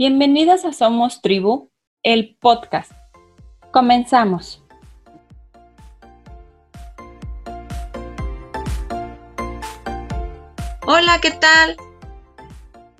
Bienvenidas 0.00 0.64
a 0.64 0.72
Somos 0.72 1.22
Tribu, 1.22 1.72
el 2.04 2.36
podcast. 2.36 2.92
Comenzamos. 3.72 4.62
Hola, 10.86 11.18
¿qué 11.20 11.32
tal? 11.32 11.76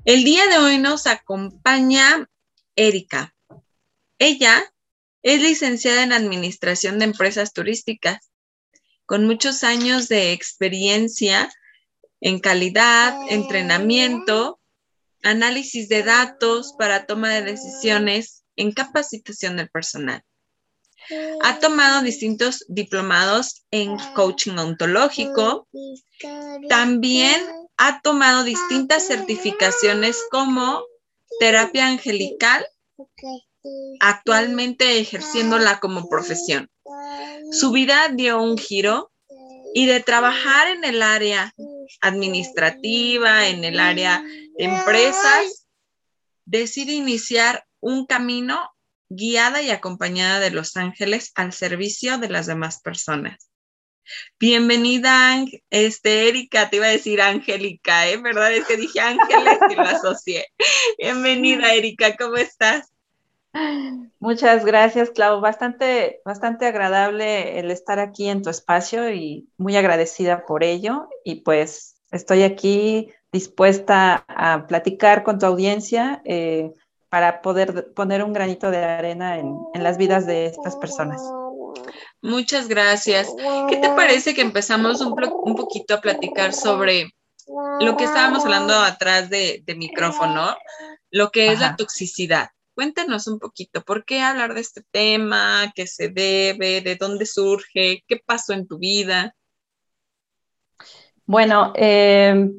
El 0.05 0.25
día 0.25 0.49
de 0.49 0.59
hoy 0.59 0.79
nos 0.79 1.07
acompaña 1.07 2.29
Erika. 2.75 3.33
Ella 4.19 4.65
es 5.23 5.41
licenciada 5.41 6.03
en 6.03 6.13
Administración 6.13 6.99
de 6.99 7.05
Empresas 7.05 7.53
Turísticas, 7.53 8.33
con 9.07 9.25
muchos 9.25 9.63
años 9.63 10.09
de 10.09 10.33
experiencia 10.33 11.49
en 12.21 12.41
calidad, 12.41 13.17
entrenamiento, 13.29 14.58
análisis 15.23 15.89
de 15.89 16.03
datos 16.03 16.75
para 16.79 17.07
toma 17.07 17.31
de 17.31 17.43
decisiones 17.43 18.45
en 18.57 18.73
capacitación 18.73 19.57
del 19.57 19.71
personal. 19.71 20.23
Ha 21.43 21.59
tomado 21.59 22.03
distintos 22.03 22.65
diplomados 22.69 23.65
en 23.71 23.97
coaching 24.15 24.57
ontológico. 24.59 25.69
También 26.69 27.41
ha 27.77 28.01
tomado 28.03 28.45
distintas 28.45 29.07
certificaciones 29.07 30.19
como 30.31 30.83
terapia 31.41 31.87
angelical, 31.87 32.67
actualmente 34.01 34.99
ejerciéndola 34.99 35.81
como 35.81 36.09
profesión. 36.09 36.69
Su 37.53 37.71
vida 37.71 38.09
dio 38.09 38.43
un 38.43 38.59
giro 38.59 39.11
y 39.75 39.87
de 39.87 40.01
trabajar 40.01 40.69
en 40.69 40.85
el 40.85 41.03
área 41.03 41.55
administrativa, 42.01 43.49
en 43.49 43.65
el 43.65 43.81
área 43.81 44.23
de 44.23 44.65
empresas, 44.65 45.69
decide 46.45 46.93
iniciar 46.93 47.65
un 47.81 48.07
camino 48.07 48.59
guiada 49.09 49.63
y 49.63 49.71
acompañada 49.71 50.41
de 50.41 50.51
los 50.51 50.77
ángeles 50.77 51.33
al 51.35 51.53
servicio 51.53 52.19
de 52.19 52.29
las 52.29 52.47
demás 52.47 52.81
personas. 52.81 53.51
Bienvenida, 54.39 55.45
este, 55.71 56.29
Erika, 56.29 56.71
te 56.71 56.77
iba 56.77 56.87
a 56.87 56.91
decir 56.91 57.21
Angélica, 57.21 58.09
¿eh? 58.09 58.17
¿Verdad? 58.17 58.55
Es 58.55 58.67
que 58.67 58.77
dije 58.77 59.01
Ángeles 59.01 59.59
y 59.71 59.75
lo 59.75 59.83
asocié. 59.83 60.47
Bienvenida, 60.99 61.75
Erika, 61.75 62.17
¿cómo 62.17 62.37
estás? 62.37 62.91
Muchas 64.21 64.65
gracias, 64.65 65.11
Clau. 65.11 65.41
Bastante, 65.41 66.21
bastante 66.25 66.67
agradable 66.67 67.59
el 67.59 67.71
estar 67.71 67.99
aquí 67.99 68.29
en 68.29 68.43
tu 68.43 68.51
espacio 68.51 69.11
y 69.13 69.49
muy 69.57 69.77
agradecida 69.77 70.45
por 70.47 70.65
ello. 70.65 71.09
Y 71.25 71.37
pues 71.43 71.97
estoy 72.11 72.43
aquí 72.43 73.11
dispuesta 73.33 74.25
a 74.29 74.67
platicar 74.67 75.23
con 75.23 75.39
tu 75.39 75.47
audiencia 75.47 76.23
eh, 76.25 76.73
para 77.09 77.41
poder 77.43 77.93
poner 77.95 78.23
un 78.23 78.33
granito 78.33 78.71
de 78.71 78.85
arena 78.85 79.39
en, 79.39 79.57
en 79.75 79.83
las 79.83 79.97
vidas 79.99 80.27
de 80.27 80.47
estas 80.47 80.77
personas. 80.77 81.23
Muchas 82.21 82.69
gracias. 82.69 83.29
¿Qué 83.69 83.77
te 83.77 83.91
parece 83.91 84.35
que 84.35 84.43
empezamos 84.43 85.01
un, 85.01 85.15
un 85.43 85.55
poquito 85.55 85.95
a 85.95 86.01
platicar 86.01 86.53
sobre 86.53 87.11
lo 87.81 87.97
que 87.97 88.05
estábamos 88.05 88.45
hablando 88.45 88.75
atrás 88.75 89.31
de, 89.31 89.63
de 89.65 89.75
micrófono, 89.75 90.57
lo 91.11 91.31
que 91.31 91.53
es 91.53 91.61
la 91.61 91.77
toxicidad? 91.77 92.49
Cuéntanos 92.79 93.27
un 93.27 93.41
poquito, 93.41 93.83
¿por 93.83 94.05
qué 94.05 94.21
hablar 94.21 94.55
de 94.55 94.61
este 94.61 94.85
tema? 94.93 95.73
¿Qué 95.75 95.89
se 95.89 96.11
debe? 96.11 96.81
¿De 96.81 96.95
dónde 96.95 97.27
surge? 97.27 98.05
¿Qué 98.07 98.23
pasó 98.25 98.53
en 98.53 98.69
tu 98.69 98.79
vida? 98.79 99.35
Bueno, 101.27 101.73
eh, 101.75 102.53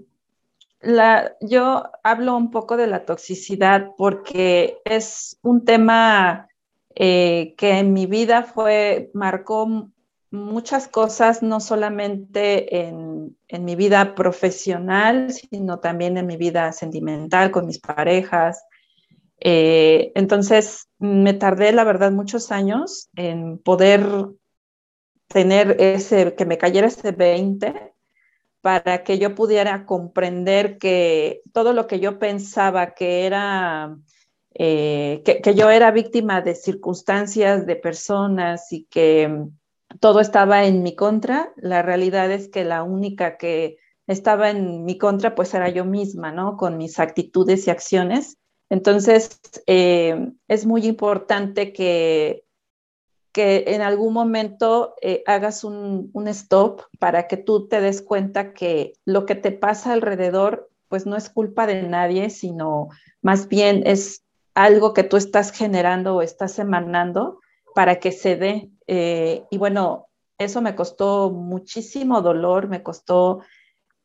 yo 1.39 1.83
hablo 2.03 2.35
un 2.35 2.51
poco 2.51 2.75
de 2.75 2.87
la 2.87 3.05
toxicidad 3.05 3.91
porque 3.97 4.79
es 4.83 5.39
un 5.41 5.63
tema 5.63 6.49
eh, 6.95 7.55
que 7.57 7.79
en 7.79 7.93
mi 7.93 8.05
vida 8.05 8.43
fue, 8.43 9.11
marcó 9.13 9.89
muchas 10.31 10.89
cosas, 10.89 11.41
no 11.41 11.61
solamente 11.61 12.77
en, 12.77 13.37
en, 13.47 13.63
mi 13.63 13.77
vida 13.77 14.15
profesional, 14.15 15.31
sino 15.31 15.79
también 15.79 16.17
en 16.17 16.27
mi 16.27 16.35
vida 16.35 16.73
sentimental 16.73 17.51
con 17.51 17.65
mis 17.65 17.79
parejas. 17.79 18.65
Eh, 19.41 20.11
entonces, 20.15 20.87
me 20.99 21.33
tardé, 21.33 21.71
la 21.71 21.83
verdad, 21.83 22.11
muchos 22.11 22.51
años 22.51 23.09
en 23.15 23.57
poder 23.57 24.05
tener 25.27 25.77
ese, 25.79 26.35
que 26.35 26.45
me 26.45 26.57
cayera 26.57 26.87
ese 26.87 27.11
20 27.11 27.93
para 28.61 29.03
que 29.03 29.19
yo 29.19 29.35
pudiera 29.35 29.85
comprender 29.85 30.77
que 30.77 31.41
todo 31.53 31.73
lo 31.73 31.87
que 31.87 31.99
yo 31.99 32.19
pensaba 32.19 32.93
que 32.93 33.25
era, 33.25 33.95
eh, 34.53 35.21
que, 35.23 35.41
que, 35.41 35.55
yo 35.55 35.69
era 35.69 35.91
víctima 35.91 36.41
de 36.41 36.55
circunstancias, 36.55 37.65
de 37.65 37.75
personas 37.77 38.71
y 38.73 38.85
que 38.85 39.47
todo 39.99 40.19
estaba 40.19 40.65
en 40.65 40.83
mi 40.83 40.95
contra, 40.95 41.53
la 41.55 41.81
realidad 41.81 42.29
es 42.31 42.49
que 42.49 42.63
la 42.63 42.83
única 42.83 43.37
que 43.37 43.77
estaba 44.07 44.49
en 44.49 44.85
mi 44.85 44.97
contra 44.97 45.35
pues 45.35 45.53
era 45.53 45.69
yo 45.69 45.85
misma, 45.85 46.31
¿no? 46.31 46.57
Con 46.57 46.77
mis 46.77 46.99
actitudes 46.99 47.67
y 47.67 47.71
acciones. 47.71 48.37
Entonces, 48.69 49.39
eh, 49.67 50.31
es 50.47 50.65
muy 50.65 50.85
importante 50.85 51.73
que 51.73 52.43
que 53.31 53.65
en 53.67 53.81
algún 53.81 54.13
momento 54.13 54.95
eh, 55.01 55.23
hagas 55.27 55.63
un, 55.63 56.09
un, 56.13 56.27
stop 56.27 56.81
para 56.97 57.27
que 57.27 57.37
tú 57.37 57.67
te 57.67 57.79
des 57.79 58.01
cuenta 58.01 58.53
que 58.53 58.93
lo 59.05 59.25
que 59.25 59.35
te 59.35 59.51
pasa 59.51 59.93
alrededor, 59.93 60.69
pues 60.87 61.05
no 61.05 61.15
es 61.15 61.29
culpa 61.29 61.67
de 61.67 61.83
nadie, 61.83 62.31
sino 62.31 62.89
más 63.21 63.47
bien 63.47 63.83
es 63.85 64.23
algo 64.55 64.93
que 64.93 65.03
tú 65.03 65.17
estás 65.17 65.51
generando 65.51 66.15
o 66.15 66.21
estás 66.21 66.57
emanando 66.59 67.39
para 67.75 67.99
que 67.99 68.11
se 68.11 68.35
dé. 68.35 68.69
Eh, 68.87 69.45
y 69.51 69.57
bueno, 69.57 70.07
eso 70.37 70.61
me 70.61 70.75
costó 70.75 71.29
muchísimo 71.29 72.21
dolor, 72.21 72.67
me 72.67 72.81
costó 72.81 73.41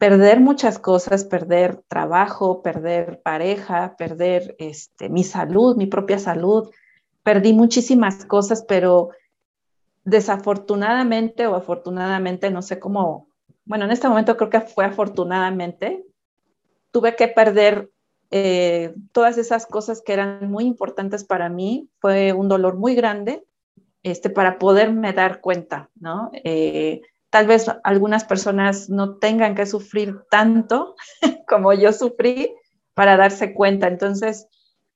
perder 0.04 0.38
muchas 0.38 0.78
cosas, 0.78 1.24
perder 1.24 1.82
trabajo, 1.88 2.60
perder 2.60 3.22
pareja, 3.22 3.96
perder 3.96 4.54
este, 4.58 5.08
mi 5.08 5.24
salud, 5.24 5.78
mi 5.78 5.86
propia 5.86 6.18
salud, 6.18 6.70
perdí 7.22 7.54
muchísimas 7.54 8.26
cosas, 8.26 8.66
pero 8.68 9.08
desafortunadamente 10.04 11.46
o 11.46 11.54
afortunadamente, 11.54 12.50
no 12.50 12.60
sé 12.60 12.78
cómo, 12.78 13.28
bueno, 13.64 13.86
en 13.86 13.92
este 13.92 14.06
momento 14.06 14.36
creo 14.36 14.50
que 14.50 14.60
fue 14.60 14.84
afortunadamente, 14.84 16.04
tuve 16.90 17.16
que 17.16 17.28
perder 17.28 17.90
eh, 18.30 18.94
todas 19.10 19.38
esas 19.38 19.64
cosas 19.64 20.02
que 20.02 20.12
eran 20.12 20.50
muy 20.50 20.64
importantes 20.64 21.24
para 21.24 21.48
mí. 21.48 21.88
Fue 21.98 22.34
un 22.34 22.48
dolor 22.48 22.76
muy 22.76 22.94
grande 22.94 23.42
este, 24.02 24.28
para 24.28 24.58
poderme 24.58 25.14
dar 25.14 25.40
cuenta, 25.40 25.88
¿no? 25.94 26.30
Eh, 26.34 27.00
tal 27.34 27.48
vez 27.48 27.66
algunas 27.82 28.22
personas 28.22 28.88
no 28.88 29.16
tengan 29.16 29.56
que 29.56 29.66
sufrir 29.66 30.20
tanto 30.30 30.94
como 31.48 31.72
yo 31.72 31.92
sufrí 31.92 32.54
para 32.94 33.16
darse 33.16 33.52
cuenta. 33.52 33.88
Entonces, 33.88 34.46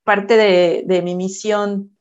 parte 0.04 0.36
de, 0.36 1.02
mi 1.02 1.16
misión 1.16 1.98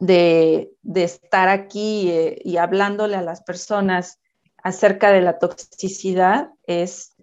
de, 0.00 0.72
de 0.82 1.04
estar 1.04 1.48
aquí 1.48 2.10
eh, 2.10 2.42
y 2.44 2.56
hablándole 2.56 3.14
a 3.14 3.22
las 3.22 3.44
personas 3.44 4.18
acerca 4.60 5.12
de 5.12 5.20
la 5.20 5.38
toxicidad 5.38 6.50
es 6.66 7.14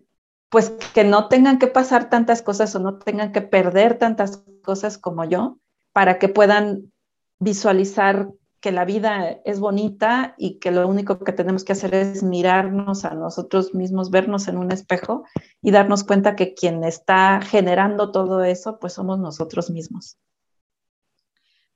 pues 0.48 0.70
que 0.94 1.04
no 1.04 1.28
tengan 1.28 1.60
que 1.60 1.68
pasar 1.68 2.10
tantas 2.10 2.42
cosas 2.42 2.74
o 2.76 2.80
no 2.80 2.98
tengan 2.98 3.34
que 3.34 3.42
perder 3.42 3.98
tantas 3.98 4.42
cosas 4.64 4.98
como 4.98 5.26
yo 5.26 5.58
para 5.92 6.18
que 6.18 6.30
puedan 6.30 6.94
visualizar 7.40 8.30
que 8.60 8.72
la 8.72 8.86
vida 8.86 9.40
es 9.46 9.60
bonita 9.60 10.36
y 10.38 10.60
que 10.60 10.72
lo 10.72 10.88
único 10.88 11.20
que 11.20 11.32
tenemos 11.32 11.64
que 11.64 11.74
hacer 11.74 11.94
es 11.94 12.24
mirarnos 12.24 13.06
a 13.06 13.14
nosotros 13.14 13.74
mismos, 13.74 14.12
vernos 14.12 14.48
en 14.48 14.58
un 14.58 14.72
espejo 14.72 15.26
y 15.62 15.72
darnos 15.72 16.04
cuenta 16.04 16.36
que 16.36 16.54
quien 16.54 16.84
está 16.84 17.42
generando 17.42 18.12
todo 18.12 18.44
eso, 18.44 18.80
pues 18.80 18.94
somos 18.94 19.20
nosotros 19.20 19.70
mismos 19.70 20.18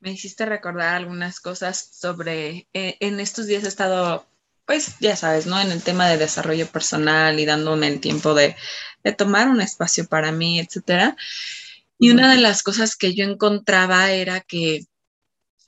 me 0.01 0.11
hiciste 0.11 0.45
recordar 0.45 0.95
algunas 0.95 1.39
cosas 1.39 1.89
sobre, 1.93 2.67
eh, 2.73 2.97
en 2.99 3.19
estos 3.19 3.45
días 3.45 3.63
he 3.63 3.67
estado, 3.67 4.25
pues 4.65 4.95
ya 4.99 5.15
sabes, 5.15 5.45
¿no? 5.45 5.61
En 5.61 5.71
el 5.71 5.83
tema 5.83 6.07
de 6.09 6.17
desarrollo 6.17 6.67
personal 6.67 7.39
y 7.39 7.45
dándome 7.45 7.87
el 7.87 7.99
tiempo 7.99 8.33
de, 8.33 8.55
de 9.03 9.11
tomar 9.13 9.47
un 9.47 9.61
espacio 9.61 10.07
para 10.07 10.31
mí, 10.31 10.59
etcétera. 10.59 11.15
Y 11.99 12.09
una 12.09 12.31
de 12.33 12.41
las 12.41 12.63
cosas 12.63 12.95
que 12.95 13.13
yo 13.13 13.25
encontraba 13.25 14.09
era 14.11 14.41
que 14.41 14.85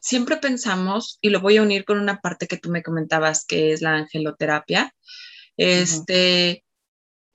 siempre 0.03 0.35
pensamos, 0.37 1.17
y 1.21 1.29
lo 1.29 1.39
voy 1.39 1.57
a 1.57 1.61
unir 1.61 1.85
con 1.85 1.97
una 1.97 2.19
parte 2.19 2.47
que 2.47 2.57
tú 2.57 2.69
me 2.69 2.83
comentabas, 2.83 3.45
que 3.45 3.71
es 3.71 3.81
la 3.81 3.95
angeloterapia, 3.95 4.93
este, 5.55 6.65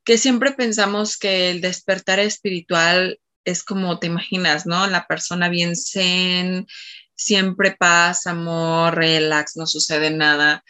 que 0.04 0.18
siempre 0.18 0.52
pensamos 0.52 1.16
que 1.16 1.50
el 1.50 1.62
despertar 1.62 2.20
espiritual 2.20 3.18
es 3.44 3.64
como 3.64 3.98
te 3.98 4.08
imaginas, 4.08 4.66
¿no? 4.66 4.86
La 4.86 5.06
persona 5.06 5.48
bien 5.48 5.76
zen, 5.76 6.66
siempre 7.14 7.74
paz, 7.74 8.26
amor, 8.26 8.94
relax, 8.94 9.56
no 9.56 9.66
sucede 9.66 10.10
nada. 10.10 10.62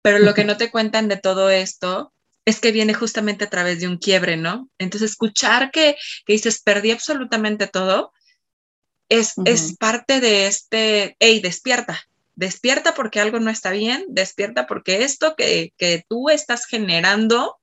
Pero 0.00 0.18
lo 0.20 0.32
que 0.32 0.44
no 0.44 0.56
te 0.56 0.70
cuentan 0.70 1.08
de 1.08 1.18
todo 1.18 1.50
esto 1.50 2.14
es 2.46 2.60
que 2.60 2.72
viene 2.72 2.94
justamente 2.94 3.44
a 3.44 3.50
través 3.50 3.80
de 3.80 3.88
un 3.88 3.98
quiebre, 3.98 4.38
¿no? 4.38 4.70
Entonces, 4.78 5.10
escuchar 5.10 5.70
que, 5.70 5.96
que 6.24 6.32
dices, 6.32 6.62
perdí 6.62 6.92
absolutamente 6.92 7.66
todo, 7.66 8.14
es, 9.08 9.34
es 9.44 9.76
parte 9.76 10.20
de 10.20 10.46
este, 10.46 11.16
hey, 11.20 11.40
despierta, 11.40 12.00
despierta 12.34 12.94
porque 12.94 13.20
algo 13.20 13.40
no 13.40 13.50
está 13.50 13.70
bien, 13.70 14.04
despierta 14.08 14.66
porque 14.66 15.04
esto 15.04 15.34
que, 15.36 15.72
que 15.76 16.04
tú 16.08 16.28
estás 16.28 16.66
generando 16.66 17.56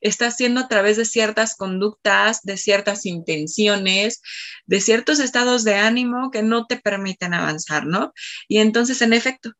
está 0.00 0.28
haciendo 0.28 0.60
a 0.60 0.68
través 0.68 0.96
de 0.96 1.04
ciertas 1.04 1.56
conductas, 1.56 2.42
de 2.42 2.56
ciertas 2.56 3.04
intenciones, 3.06 4.22
de 4.66 4.80
ciertos 4.80 5.18
estados 5.18 5.64
de 5.64 5.74
ánimo 5.74 6.30
que 6.30 6.42
no 6.42 6.66
te 6.66 6.76
permiten 6.76 7.34
avanzar, 7.34 7.86
¿no? 7.86 8.12
Y 8.46 8.58
entonces, 8.58 9.02
en 9.02 9.12
efecto, 9.12 9.52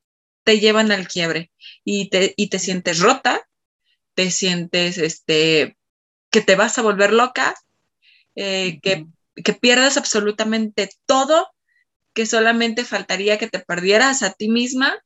te 0.44 0.60
llevan 0.60 0.92
al 0.92 1.08
quiebre 1.08 1.50
y 1.84 2.08
te, 2.08 2.34
y 2.36 2.48
te 2.48 2.58
sientes 2.58 3.00
rota, 3.00 3.42
te 4.14 4.30
sientes 4.30 4.98
este, 4.98 5.76
que 6.30 6.40
te 6.40 6.56
vas 6.56 6.78
a 6.78 6.82
volver 6.82 7.12
loca, 7.12 7.54
eh, 8.34 8.78
que, 8.80 9.06
que 9.44 9.52
pierdas 9.52 9.96
absolutamente 9.96 10.90
todo, 11.06 11.48
que 12.14 12.26
solamente 12.26 12.84
faltaría 12.84 13.38
que 13.38 13.48
te 13.48 13.60
perdieras 13.60 14.22
a 14.22 14.32
ti 14.32 14.48
misma 14.48 14.98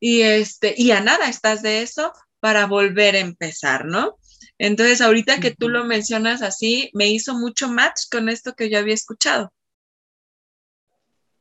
y, 0.00 0.22
este, 0.22 0.74
y 0.76 0.90
a 0.90 1.00
nada 1.00 1.28
estás 1.28 1.62
de 1.62 1.82
eso 1.82 2.12
para 2.40 2.66
volver 2.66 3.16
a 3.16 3.20
empezar, 3.20 3.86
¿no? 3.86 4.18
Entonces, 4.58 5.00
ahorita 5.00 5.40
que 5.40 5.50
tú 5.50 5.68
lo 5.68 5.84
mencionas 5.84 6.42
así, 6.42 6.90
me 6.92 7.08
hizo 7.08 7.34
mucho 7.34 7.68
match 7.68 8.02
con 8.10 8.28
esto 8.28 8.54
que 8.54 8.70
yo 8.70 8.78
había 8.78 8.94
escuchado. 8.94 9.52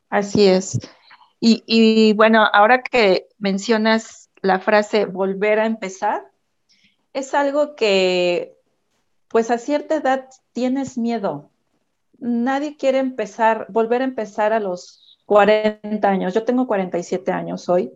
Así 0.09 0.45
es. 0.45 0.79
Y, 1.45 2.13
bueno, 2.13 2.47
ahora 2.53 2.83
que 2.83 3.27
mencionas 3.37 4.29
la 4.41 4.59
frase 4.59 5.05
volver 5.05 5.59
a 5.59 5.65
empezar, 5.65 6.23
es 7.11 7.33
algo 7.33 7.75
que, 7.75 8.55
pues 9.27 9.51
a 9.51 9.57
cierta 9.57 9.95
edad 9.95 10.29
tienes 10.53 10.97
miedo. 10.97 11.51
Nadie 12.19 12.77
quiere 12.77 12.99
empezar, 12.99 13.65
volver 13.69 14.01
a 14.01 14.05
empezar 14.05 14.53
a 14.53 14.59
los 14.59 15.19
40 15.25 16.07
años. 16.07 16.33
Yo 16.33 16.43
tengo 16.43 16.67
47 16.67 17.31
años 17.31 17.69
hoy, 17.69 17.91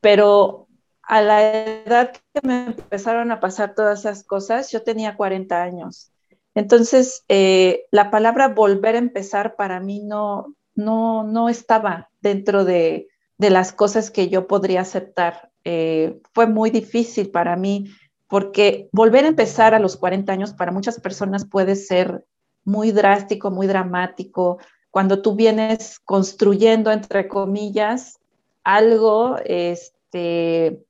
pero 0.00 0.68
a 1.02 1.20
la 1.20 1.42
edad 1.84 2.12
que 2.12 2.46
me 2.46 2.66
empezaron 2.66 3.30
a 3.32 3.40
pasar 3.40 3.74
todas 3.74 4.00
esas 4.00 4.24
cosas, 4.24 4.70
yo 4.70 4.82
tenía 4.82 5.16
40 5.16 5.62
años. 5.62 6.12
Entonces, 6.54 7.24
eh, 7.28 7.86
la 7.90 8.10
palabra 8.10 8.48
volver 8.48 8.94
a 8.94 8.98
empezar 8.98 9.56
para 9.56 9.80
mí 9.80 10.00
no, 10.00 10.54
no, 10.74 11.24
no 11.24 11.48
estaba 11.48 12.10
dentro 12.20 12.64
de, 12.64 13.08
las 13.38 13.72
cosas 13.72 14.12
que 14.12 14.28
yo 14.28 14.46
podría 14.46 14.82
aceptar. 14.82 15.50
Eh, 15.64 16.20
fue 16.32 16.46
muy 16.46 16.70
difícil 16.70 17.30
para 17.30 17.56
mí 17.56 17.90
porque 18.28 18.88
volver 18.92 19.24
a 19.24 19.28
empezar 19.28 19.74
a 19.74 19.80
los 19.80 19.96
40 19.96 20.32
años 20.32 20.54
para 20.54 20.70
muchas 20.70 21.00
personas 21.00 21.44
puede 21.44 21.74
ser 21.74 22.24
muy 22.64 22.92
drástico, 22.92 23.50
muy 23.50 23.66
dramático. 23.66 24.58
Cuando 24.90 25.22
tú 25.22 25.34
vienes 25.34 25.98
construyendo, 26.00 26.90
entre 26.90 27.28
comillas, 27.28 28.20
algo, 28.64 29.36
este, 29.44 30.84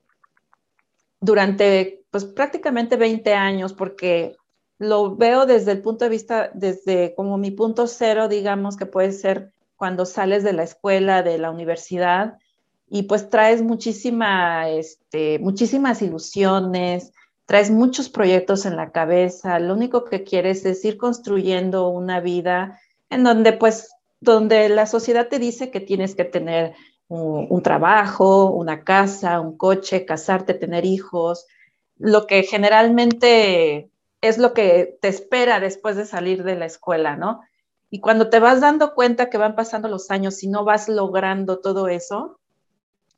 durante 1.21 2.03
pues 2.11 2.25
prácticamente 2.27 2.97
20 2.97 3.33
años, 3.33 3.73
porque 3.73 4.37
lo 4.79 5.17
veo 5.17 5.47
desde 5.47 5.73
el 5.73 5.81
punto 5.81 6.05
de 6.05 6.11
vista, 6.11 6.51
desde 6.53 7.15
como 7.15 7.39
mi 7.39 7.53
punto 7.53 7.87
cero, 7.87 8.29
digamos, 8.29 8.77
que 8.77 8.85
puede 8.85 9.13
ser 9.13 9.53
cuando 9.77 10.05
sales 10.05 10.45
de 10.45 10.53
la 10.53 10.65
escuela, 10.65 11.23
de 11.23 11.39
la 11.39 11.51
universidad, 11.51 12.39
y 12.89 13.05
pues 13.05 13.31
traes 13.31 13.63
muchísima, 13.63 14.69
este, 14.69 15.39
muchísimas 15.39 16.03
ilusiones, 16.03 17.13
traes 17.47 17.71
muchos 17.71 18.09
proyectos 18.09 18.67
en 18.67 18.77
la 18.77 18.93
cabeza, 18.93 19.59
lo 19.59 19.75
único 19.75 20.05
que 20.05 20.25
quieres 20.25 20.65
es 20.65 20.85
ir 20.85 20.97
construyendo 20.97 21.89
una 21.89 22.21
vida 22.21 22.81
en 23.11 23.25
donde 23.25 23.53
pues, 23.53 23.91
donde 24.21 24.69
la 24.69 24.87
sociedad 24.87 25.29
te 25.29 25.39
dice 25.39 25.71
que 25.71 25.81
tienes 25.81 26.15
que 26.15 26.25
tener 26.25 26.75
un, 27.09 27.63
trabajo, 27.63 28.51
una 28.51 28.85
casa, 28.85 29.41
un 29.41 29.59
coche, 29.59 30.07
casarte, 30.07 30.55
tener 30.55 30.87
hijos, 30.87 31.47
lo 31.99 32.27
que 32.27 32.43
generalmente 32.43 33.91
es 34.23 34.39
lo 34.39 34.55
que 34.55 34.97
te 35.03 35.09
espera 35.09 35.61
después 35.61 35.97
de 35.97 36.07
salir 36.07 36.43
de 36.43 36.57
la 36.57 36.65
escuela, 36.65 37.17
¿no? 37.17 37.43
Y 37.91 38.01
cuando 38.01 38.31
te 38.31 38.39
vas 38.39 38.63
dando 38.63 38.95
cuenta 38.95 39.29
que 39.29 39.37
van 39.37 39.55
pasando 39.55 39.89
los 39.89 40.11
años 40.11 40.43
y 40.43 40.49
no 40.49 40.65
vas 40.65 40.89
logrando 40.89 41.59
todo 41.59 41.89
eso, 41.89 42.39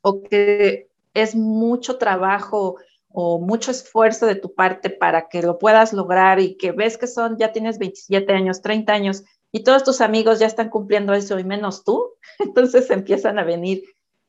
o 0.01 0.21
que 0.23 0.89
es 1.13 1.35
mucho 1.35 1.97
trabajo 1.97 2.75
o 3.17 3.39
mucho 3.39 3.71
esfuerzo 3.71 4.25
de 4.25 4.35
tu 4.35 4.53
parte 4.53 4.89
para 4.89 5.29
que 5.29 5.41
lo 5.41 5.57
puedas 5.57 5.93
lograr 5.93 6.41
y 6.41 6.57
que 6.57 6.73
ves 6.73 6.97
que 6.97 7.07
son, 7.07 7.37
ya 7.37 7.53
tienes 7.53 7.79
27 7.79 8.33
años, 8.33 8.61
30 8.61 8.91
años 8.91 9.23
y 9.53 9.63
todos 9.63 9.85
tus 9.85 10.01
amigos 10.01 10.39
ya 10.39 10.47
están 10.47 10.69
cumpliendo 10.69 11.13
eso 11.13 11.39
y 11.39 11.45
menos 11.45 11.85
tú, 11.85 12.11
entonces 12.39 12.91
empiezan 12.91 13.39
a 13.39 13.45
venir 13.45 13.83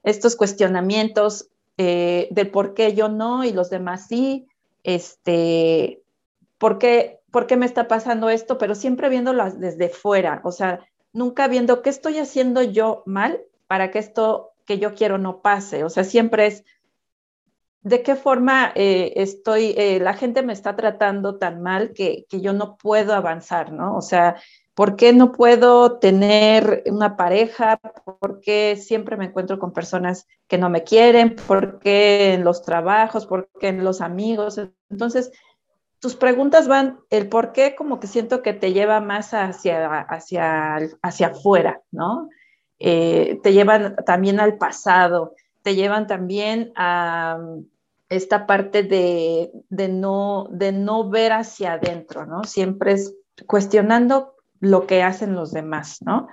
estos 0.05 0.37
cuestionamientos 0.37 1.49
eh, 1.79 2.29
de 2.31 2.47
por 2.47 2.75
qué 2.75 2.95
yo 2.95 3.09
no 3.09 3.43
y 3.43 3.53
los 3.53 3.71
demás 3.71 4.07
sí, 4.07 4.47
este, 4.85 6.01
¿por 6.57 6.79
qué, 6.79 7.19
por 7.33 7.49
qué 7.49 7.57
me 7.57 7.67
está 7.67 7.89
pasando 7.89 8.31
esto, 8.31 8.57
pero 8.57 8.77
siempre 8.77 9.09
viéndolo 9.09 9.51
desde 9.51 9.89
fuera, 9.89 10.41
o 10.45 10.53
sea, 10.53 10.87
nunca 11.13 11.49
viendo 11.49 11.83
qué 11.83 11.91
estoy 11.91 12.19
haciendo 12.19 12.63
yo 12.63 13.03
mal 13.05 13.41
para 13.67 13.91
que 13.91 13.99
esto 13.99 14.53
que 14.65 14.79
yo 14.79 14.95
quiero 14.95 15.19
no 15.19 15.43
pase, 15.43 15.83
o 15.83 15.91
sea, 15.91 16.05
siempre 16.05 16.47
es 16.47 16.65
de 17.87 18.03
qué 18.03 18.17
forma 18.17 18.73
eh, 18.75 19.13
estoy, 19.15 19.73
eh, 19.77 20.01
la 20.01 20.15
gente 20.15 20.43
me 20.43 20.53
está 20.53 20.75
tratando 20.75 21.39
tan 21.39 21.63
mal 21.63 21.93
que, 21.93 22.27
que, 22.29 22.41
yo 22.41 22.53
no 22.53 22.77
puedo 22.77 23.15
avanzar, 23.15 23.71
¿no? 23.73 23.97
O 23.97 24.03
sea, 24.03 24.37
¿Por 24.75 24.97
qué 24.97 25.15
no 25.15 25.33
puedo 25.33 25.99
tener 26.01 26.83
una 26.85 27.17
pareja? 27.17 27.79
¿Por 27.79 28.41
qué 28.41 28.77
siempre 28.77 29.17
me 29.17 29.25
encuentro 29.25 29.59
con 29.59 29.73
personas 29.73 30.27
que 30.49 30.59
no 30.59 30.69
me 30.69 30.85
quieren? 30.85 31.35
¿Por 31.47 31.79
qué 31.79 32.35
en 32.35 32.45
los 32.45 32.61
trabajos? 32.61 33.25
¿Por 33.25 33.49
qué 33.59 33.69
en 33.69 33.83
los 33.83 34.03
amigos? 34.03 34.61
Entonces, 34.91 35.33
tus 35.99 36.15
preguntas 36.15 36.69
van, 36.69 36.99
el 37.09 37.31
por 37.31 37.53
qué 37.53 37.75
como 37.75 38.01
que 38.01 38.07
siento 38.07 38.43
que 38.43 38.53
te 38.53 38.75
lleva 38.75 39.01
más 39.01 39.33
hacia, 39.33 40.01
hacia, 40.01 40.77
hacia 41.01 41.29
afuera, 41.29 41.81
¿no? 41.91 42.29
Eh, 42.79 43.41
te 43.43 43.55
llevan 43.55 43.97
también 44.05 44.41
al 44.41 44.59
pasado, 44.59 45.35
te 45.63 45.75
llevan 45.75 46.07
también 46.07 46.73
a 46.77 47.39
esta 48.09 48.47
parte 48.47 48.83
de, 48.83 49.51
de, 49.69 49.89
no, 49.89 50.49
de 50.51 50.73
no 50.73 51.09
ver 51.11 51.33
hacia 51.33 51.75
adentro, 51.75 52.27
¿no? 52.27 52.45
Siempre 52.45 52.93
es 52.93 53.15
cuestionando 53.47 54.35
lo 54.61 54.87
que 54.87 55.03
hacen 55.03 55.35
los 55.35 55.53
demás, 55.53 55.99
¿no? 56.03 56.29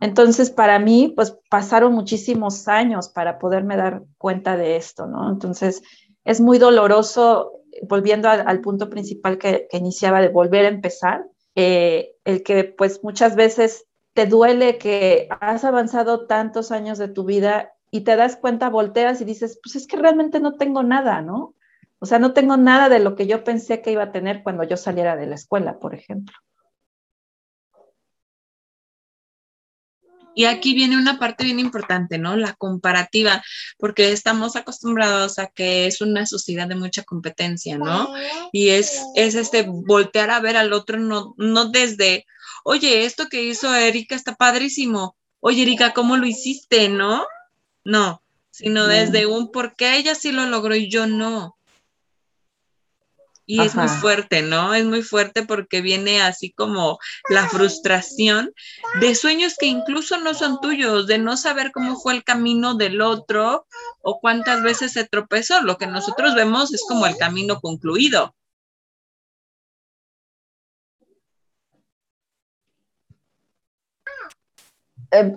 Entonces, 0.00 0.50
para 0.50 0.78
mí, 0.80 1.12
pues 1.14 1.38
pasaron 1.48 1.92
muchísimos 1.92 2.66
años 2.66 3.08
para 3.08 3.38
poderme 3.38 3.76
dar 3.76 4.02
cuenta 4.18 4.56
de 4.56 4.76
esto, 4.76 5.06
¿no? 5.06 5.30
Entonces, 5.30 5.82
es 6.24 6.40
muy 6.40 6.58
doloroso, 6.58 7.52
volviendo 7.88 8.28
al, 8.28 8.60
punto 8.60 8.90
principal 8.90 9.38
que, 9.38 9.68
iniciaba 9.72 10.20
de 10.20 10.28
volver 10.28 10.66
a 10.66 10.70
empezar, 10.70 11.24
eh, 11.54 12.16
el 12.24 12.42
que 12.42 12.64
pues 12.64 13.04
muchas 13.04 13.36
veces 13.36 13.86
te 14.12 14.26
duele 14.26 14.78
que 14.78 15.28
has 15.40 15.64
avanzado 15.64 16.26
tantos 16.26 16.72
años 16.72 16.98
de 16.98 17.08
tu 17.08 17.24
vida 17.24 17.72
y 17.94 18.00
te 18.00 18.16
das 18.16 18.36
cuenta, 18.36 18.70
volteas 18.70 19.20
y 19.20 19.24
dices, 19.26 19.60
pues 19.62 19.76
es 19.76 19.86
que 19.86 19.98
realmente 19.98 20.40
no 20.40 20.54
tengo 20.54 20.82
nada, 20.82 21.20
¿no? 21.20 21.54
O 21.98 22.06
sea, 22.06 22.18
no 22.18 22.32
tengo 22.32 22.56
nada 22.56 22.88
de 22.88 23.00
lo 23.00 23.14
que 23.14 23.26
yo 23.26 23.44
pensé 23.44 23.82
que 23.82 23.92
iba 23.92 24.04
a 24.04 24.12
tener 24.12 24.42
cuando 24.42 24.64
yo 24.64 24.78
saliera 24.78 25.14
de 25.14 25.26
la 25.26 25.34
escuela, 25.34 25.78
por 25.78 25.94
ejemplo. 25.94 26.34
Y 30.34 30.46
aquí 30.46 30.72
viene 30.72 30.96
una 30.96 31.18
parte 31.18 31.44
bien 31.44 31.60
importante, 31.60 32.16
¿no? 32.16 32.34
La 32.34 32.54
comparativa, 32.54 33.44
porque 33.76 34.12
estamos 34.12 34.56
acostumbrados 34.56 35.38
a 35.38 35.48
que 35.48 35.86
es 35.86 36.00
una 36.00 36.24
sociedad 36.24 36.66
de 36.66 36.76
mucha 36.76 37.02
competencia, 37.02 37.76
¿no? 37.76 38.08
Y 38.52 38.70
es, 38.70 39.02
es 39.14 39.34
este 39.34 39.64
voltear 39.68 40.30
a 40.30 40.40
ver 40.40 40.56
al 40.56 40.72
otro, 40.72 40.98
no, 40.98 41.34
no 41.36 41.66
desde, 41.66 42.24
oye, 42.64 43.04
esto 43.04 43.28
que 43.28 43.42
hizo 43.42 43.74
Erika 43.74 44.14
está 44.14 44.34
padrísimo. 44.34 45.14
Oye, 45.40 45.60
Erika, 45.60 45.92
¿cómo 45.92 46.16
lo 46.16 46.26
hiciste, 46.26 46.88
no? 46.88 47.26
No, 47.84 48.22
sino 48.50 48.86
desde 48.86 49.26
un 49.26 49.50
por 49.50 49.74
qué 49.74 49.96
ella 49.96 50.14
sí 50.14 50.32
lo 50.32 50.46
logró 50.46 50.74
y 50.74 50.90
yo 50.90 51.06
no. 51.06 51.56
Y 53.44 53.60
es 53.60 53.74
muy 53.74 53.88
fuerte, 53.88 54.40
¿no? 54.42 54.72
Es 54.72 54.84
muy 54.84 55.02
fuerte 55.02 55.42
porque 55.42 55.80
viene 55.80 56.22
así 56.22 56.52
como 56.52 56.98
la 57.28 57.48
frustración 57.48 58.54
de 59.00 59.14
sueños 59.14 59.56
que 59.58 59.66
incluso 59.66 60.16
no 60.18 60.32
son 60.32 60.60
tuyos, 60.60 61.06
de 61.06 61.18
no 61.18 61.36
saber 61.36 61.72
cómo 61.72 61.98
fue 61.98 62.14
el 62.14 62.24
camino 62.24 62.74
del 62.74 63.00
otro 63.00 63.66
o 64.00 64.20
cuántas 64.20 64.62
veces 64.62 64.92
se 64.92 65.06
tropezó. 65.06 65.60
Lo 65.60 65.76
que 65.76 65.86
nosotros 65.86 66.34
vemos 66.34 66.72
es 66.72 66.82
como 66.86 67.06
el 67.06 67.16
camino 67.16 67.60
concluido. 67.60 68.34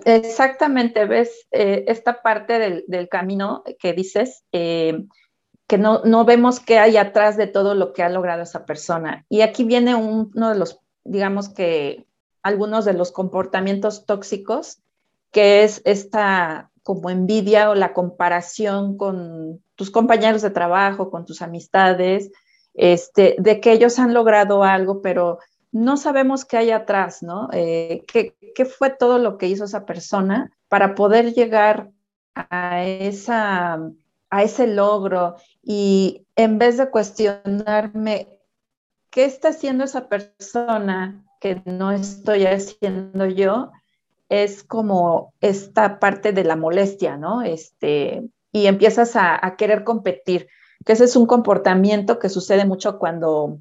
Exactamente, 0.04 1.04
ves 1.06 1.46
eh, 1.50 1.84
esta 1.88 2.22
parte 2.22 2.84
del, 2.86 3.08
camino 3.08 3.62
que 3.78 3.92
dices, 3.92 4.44
eh, 4.52 5.04
que 5.66 5.78
no, 5.78 6.02
no 6.04 6.24
vemos 6.24 6.60
qué 6.60 6.78
hay 6.78 6.96
atrás 6.96 7.36
de 7.36 7.46
todo 7.46 7.74
lo 7.74 7.92
que 7.92 8.02
ha 8.02 8.08
logrado 8.08 8.42
esa 8.42 8.64
persona. 8.64 9.24
Y 9.28 9.42
aquí 9.42 9.64
viene 9.64 9.94
uno 9.94 10.50
de 10.50 10.58
los, 10.58 10.80
digamos 11.04 11.48
que, 11.48 12.06
algunos 12.42 12.84
de 12.84 12.92
los 12.92 13.10
comportamientos 13.10 14.06
tóxicos, 14.06 14.78
que 15.32 15.64
es 15.64 15.82
esta 15.84 16.70
como 16.84 17.10
envidia 17.10 17.68
o 17.70 17.74
la 17.74 17.92
comparación 17.92 18.96
con 18.96 19.60
tus 19.74 19.90
compañeros 19.90 20.42
de 20.42 20.50
trabajo, 20.50 21.10
con 21.10 21.26
tus 21.26 21.42
amistades, 21.42 22.30
este, 22.74 23.34
de 23.38 23.60
que 23.60 23.72
ellos 23.72 23.98
han 23.98 24.14
logrado 24.14 24.62
algo, 24.62 25.02
pero 25.02 25.40
no 25.76 25.96
sabemos 25.96 26.44
qué 26.44 26.56
hay 26.56 26.70
atrás, 26.70 27.22
¿no? 27.22 27.48
Eh, 27.52 28.04
¿qué, 28.06 28.34
¿qué, 28.54 28.64
fue 28.64 28.90
todo 28.90 29.18
lo 29.18 29.38
que 29.38 29.48
hizo 29.48 29.64
esa 29.64 29.84
persona 29.84 30.50
para 30.68 30.94
poder 30.94 31.34
llegar 31.34 31.90
a, 32.34 32.84
esa, 32.84 33.80
a 34.30 34.42
ese 34.42 34.66
logro? 34.66 35.36
Y 35.62 36.26
en 36.36 36.58
vez 36.58 36.76
de 36.78 36.90
cuestionarme, 36.90 38.28
¿qué 39.10 39.24
está 39.24 39.48
haciendo 39.48 39.84
esa 39.84 40.08
persona 40.08 41.24
que 41.40 41.62
no 41.64 41.92
estoy 41.92 42.46
haciendo 42.46 43.26
yo? 43.26 43.70
es 44.28 44.64
como 44.64 45.34
esta 45.40 45.98
parte 45.98 46.32
de 46.32 46.44
la 46.44 46.56
molestia, 46.56 47.16
¿no? 47.16 47.42
Este, 47.42 48.28
y 48.52 48.66
empiezas 48.66 49.14
a, 49.16 49.54
querer 49.56 49.84
competir, 49.84 50.48
que 50.84 50.92
ese 50.92 51.04
es 51.04 51.16
un 51.16 51.26
comportamiento 51.26 52.18
que 52.18 52.28
sucede 52.28 52.64
mucho 52.64 52.98
cuando, 52.98 53.58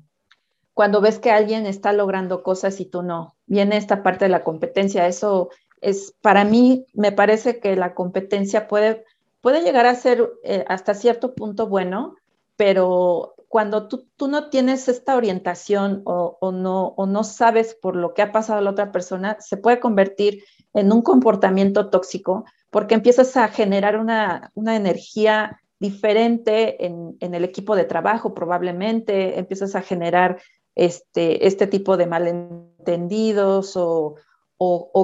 cuando 0.75 1.01
ves 1.01 1.17
que 1.17 1.31
alguien 1.31 1.65
está 1.65 1.93
logrando 1.93 2.43
cosas 2.43 2.79
y 2.79 2.85
tú 2.85 3.01
no. 3.01 3.35
Viene 3.47 3.77
esta 3.77 4.03
parte 4.03 4.25
de 4.25 4.29
la 4.29 4.43
competencia, 4.43 5.07
eso 5.07 5.49
es, 5.81 6.13
para 6.21 6.43
mí, 6.43 6.85
me 6.93 7.11
parece 7.11 7.59
que 7.59 7.75
la 7.75 7.95
competencia 7.95 8.67
puede, 8.67 9.03
puede 9.41 9.63
llegar 9.63 9.87
a 9.87 9.95
ser 9.95 10.29
eh, 10.43 10.65
hasta 10.67 10.93
cierto 10.93 11.33
punto 11.33 11.67
bueno, 11.67 12.15
pero 12.57 13.35
cuando 13.47 13.87
tú, 13.87 14.05
no 14.27 14.49
tienes 14.49 14.89
esta 14.89 15.15
orientación 15.15 16.01
o, 16.03 16.51
no, 16.51 16.87
o 16.97 17.05
no 17.05 17.23
sabes 17.23 17.73
por 17.73 17.95
lo 17.95 18.13
que 18.13 18.21
ha 18.21 18.33
pasado 18.33 18.59
a 18.59 18.61
la 18.61 18.71
otra 18.71 18.91
persona, 18.91 19.37
se 19.39 19.55
puede 19.55 19.79
convertir 19.79 20.43
en 20.73 20.91
un 20.91 21.01
comportamiento 21.01 21.89
tóxico 21.89 22.43
porque 22.69 22.95
empiezas 22.95 23.37
a 23.37 23.47
generar 23.47 23.97
una, 23.97 24.51
energía 24.55 25.61
diferente 25.79 26.85
en, 26.85 27.15
el 27.21 27.45
equipo 27.45 27.77
de 27.77 27.85
trabajo 27.85 28.33
probablemente, 28.33 29.39
empiezas 29.39 29.73
a 29.75 29.81
generar 29.81 30.41
este, 30.75 31.47
este 31.47 31.67
tipo 31.67 31.97
de 31.97 32.05
malentendidos 32.05 33.73
o, 33.75 34.15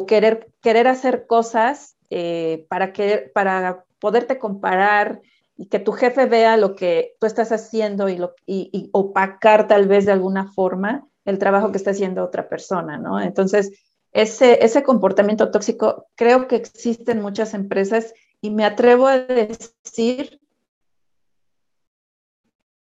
querer, 0.07 0.51
querer 0.61 0.87
hacer 0.87 1.25
cosas 1.27 1.95
eh, 2.09 2.65
para, 2.69 2.93
que, 2.93 3.31
para 3.33 3.85
poderte 3.99 4.37
comparar 4.37 5.21
y 5.57 5.67
que 5.67 5.79
tu 5.79 5.93
jefe 5.93 6.25
vea 6.25 6.57
lo 6.57 6.75
que 6.75 7.15
tú 7.19 7.25
estás 7.25 7.51
haciendo 7.51 8.09
y, 8.09 8.89
opacar 8.91 9.67
tal 9.67 9.87
vez 9.87 10.05
de 10.05 10.11
alguna 10.11 10.51
forma 10.51 11.07
el 11.23 11.37
trabajo 11.37 11.71
que 11.71 11.77
está 11.77 11.91
haciendo 11.91 12.23
otra 12.23 12.49
persona, 12.49 12.97
¿no? 12.97 13.21
Entonces, 13.21 13.71
ese, 14.11 14.65
ese 14.65 14.83
comportamiento 14.83 15.51
tóxico 15.51 16.07
creo 16.15 16.47
que 16.47 16.55
existe 16.55 17.11
en 17.11 17.21
muchas 17.21 17.53
empresas 17.53 18.13
y 18.41 18.49
me 18.49 18.65
atrevo 18.65 19.07
a 19.07 19.19
decir 19.19 20.41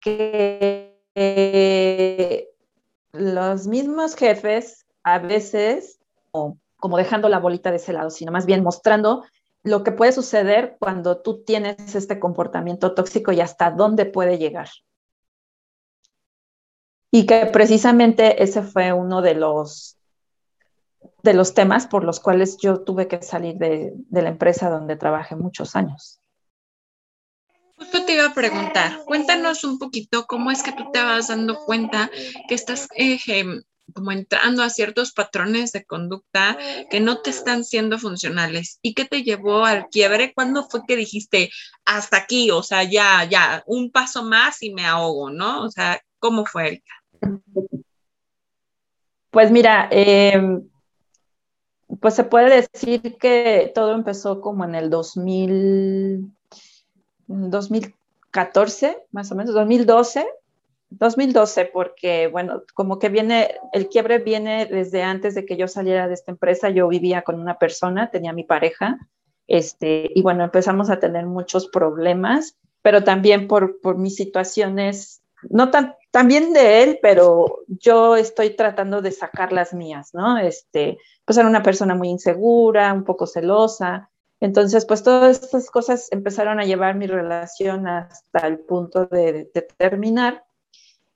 que 0.00 0.95
los 3.12 3.67
mismos 3.67 4.15
jefes 4.15 4.87
a 5.03 5.19
veces, 5.19 5.99
como 6.31 6.97
dejando 6.97 7.29
la 7.29 7.38
bolita 7.38 7.71
de 7.71 7.77
ese 7.77 7.93
lado, 7.93 8.11
sino 8.11 8.33
más 8.33 8.47
bien 8.47 8.62
mostrando 8.62 9.25
lo 9.62 9.83
que 9.83 9.93
puede 9.93 10.12
suceder 10.12 10.77
cuando 10.79 11.19
tú 11.19 11.43
tienes 11.43 11.95
este 11.95 12.19
comportamiento 12.19 12.95
tóxico 12.95 13.33
y 13.33 13.41
hasta 13.41 13.71
dónde 13.71 14.07
puede 14.07 14.38
llegar. 14.38 14.69
Y 17.11 17.27
que 17.27 17.47
precisamente 17.47 18.43
ese 18.43 18.62
fue 18.62 18.93
uno 18.93 19.23
de 19.23 19.35
los 19.35 19.99
de 21.23 21.35
los 21.35 21.55
temas 21.55 21.87
por 21.87 22.05
los 22.05 22.21
cuales 22.21 22.59
yo 22.59 22.81
tuve 22.83 23.09
que 23.09 23.23
salir 23.23 23.57
de, 23.57 23.95
la 24.11 24.29
empresa 24.29 24.71
donde 24.71 24.97
trabajé 24.97 25.37
muchos 25.37 25.75
años. 25.75 26.21
Justo 27.78 28.04
te 28.04 28.14
iba 28.14 28.26
a 28.26 28.35
preguntar, 28.35 29.04
cuéntanos 29.06 29.62
un 29.64 29.78
poquito 29.78 30.26
cómo 30.26 30.50
es 30.50 30.62
que 30.62 30.73
tú 30.73 30.90
te 30.92 31.00
vas 31.00 31.28
dando 31.28 31.56
cuenta 31.64 32.11
que 32.49 32.54
estás 32.54 32.88
eh, 32.97 33.18
como 33.94 34.12
entrando 34.12 34.62
a 34.62 34.70
ciertos 34.70 35.12
patrones 35.12 35.73
de 35.73 35.85
conducta 35.85 36.58
que 36.90 37.00
no 37.00 37.23
te 37.23 37.30
están 37.30 37.64
siendo 37.64 37.99
funcionales 37.99 38.78
y 38.82 38.94
qué 38.94 39.04
te 39.04 39.23
llevó 39.23 39.64
al 39.64 39.87
quiebre. 39.88 40.32
¿Cuándo 40.35 40.64
fue 40.68 40.82
que 40.87 40.97
dijiste 40.97 41.50
hasta 41.85 42.18
aquí? 42.18 42.50
O 42.50 42.62
sea, 42.62 42.82
ya, 42.82 43.25
ya, 43.25 43.62
un 43.66 43.90
paso 43.90 44.25
más 44.25 44.62
y 44.62 44.73
me 44.73 44.85
ahogo, 44.85 45.30
¿no? 45.30 45.64
O 45.64 45.70
sea, 45.70 46.00
¿cómo 46.18 46.47
fue, 46.47 46.82
Pues 49.30 49.50
mira, 49.50 49.88
eh, 49.92 50.61
pues 52.00 52.14
se 52.14 52.25
puede 52.25 52.66
decir 52.73 53.16
que 53.18 53.70
todo 53.75 53.94
empezó 53.94 54.40
como 54.40 54.64
en 54.64 54.75
el 54.75 54.90
2000, 54.90 56.32
2014, 57.28 59.06
más 59.12 59.30
o 59.30 59.35
menos, 59.35 59.54
2012, 59.54 60.26
2012, 60.90 61.66
porque 61.66 62.28
bueno, 62.28 62.62
como 62.75 62.99
que 62.99 63.08
viene, 63.08 63.54
el 63.73 63.88
quiebre 63.88 64.18
viene 64.18 64.66
desde 64.66 65.02
antes 65.02 65.35
de 65.35 65.44
que 65.44 65.56
yo 65.56 65.68
saliera 65.68 66.08
de 66.08 66.14
esta 66.14 66.32
empresa, 66.32 66.70
yo 66.70 66.88
vivía 66.88 67.23
con 67.23 67.40
una 67.40 67.58
persona, 67.58 68.11
tenía 68.11 68.32
mi 68.32 68.44
pareja, 68.44 68.99
este, 69.47 70.11
y 70.14 70.23
bueno, 70.23 70.44
empezamos 70.44 70.90
a 70.90 71.00
tener 71.00 71.26
muchos 71.26 71.68
problemas, 71.68 72.56
pero 72.82 73.04
también 73.04 73.49
por, 73.49 73.80
por 73.80 73.99
mis 73.99 74.14
situaciones, 74.14 75.23
no 75.50 75.70
tan, 75.70 75.94
también 76.11 76.52
de 76.52 76.82
él, 76.82 76.99
pero 77.02 77.64
yo 77.66 78.16
estoy 78.16 78.50
tratando 78.50 79.02
de 79.02 79.12
sacar 79.12 79.52
las 79.52 79.75
mías, 79.75 80.11
¿no? 80.14 80.38
Este, 80.38 80.99
pues 81.25 81.38
era 81.38 81.49
una 81.49 81.62
persona 81.62 81.94
muy 81.94 82.08
insegura, 82.08 82.92
un 82.92 83.04
poco 83.04 83.26
celosa. 83.26 84.11
Entonces, 84.40 84.87
pues 84.87 85.02
todas 85.02 85.42
estas 85.42 85.71
cosas 85.71 86.09
empezaron 86.12 86.61
a 86.61 86.64
llevar 86.64 86.95
mi 86.95 87.07
relación 87.07 87.88
hasta 87.88 88.47
el 88.47 88.61
punto 88.61 89.07
de, 89.07 89.50
terminar. 89.76 90.45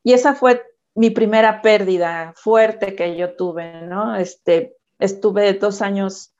Y 0.02 0.12
esa 0.12 0.34
fue 0.34 0.62
mi 0.94 1.10
primera 1.10 1.62
pérdida 1.62 2.34
fuerte 2.36 2.96
que 2.96 3.16
yo 3.16 3.36
tuve, 3.36 3.82
¿no? 3.82 4.16
Este, 4.16 4.76
estuve 4.98 5.54
dos 5.54 5.82
años 5.82 6.32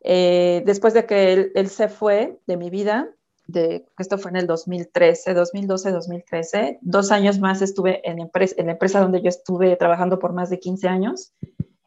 eh, 0.00 0.62
después 0.66 0.92
de 0.92 1.06
que 1.06 1.50
él, 1.54 1.68
se 1.70 1.88
fue 1.88 2.38
de 2.46 2.56
mi 2.58 2.68
vida, 2.68 3.08
de, 3.46 3.86
esto 3.98 4.18
fue 4.18 4.32
en 4.32 4.36
el 4.36 4.46
2013, 4.46 5.32
2012, 5.32 5.92
2013, 5.92 6.78
dos 6.82 7.10
años 7.10 7.38
más 7.38 7.62
estuve 7.62 8.06
en, 8.08 8.20
empresa, 8.20 8.54
en 8.58 8.66
la 8.66 8.72
empresa 8.72 9.00
donde 9.00 9.22
yo 9.22 9.30
estuve 9.30 9.76
trabajando 9.76 10.18
por 10.18 10.34
más 10.34 10.50
de 10.50 10.58
15 10.58 10.88
años. 10.88 11.32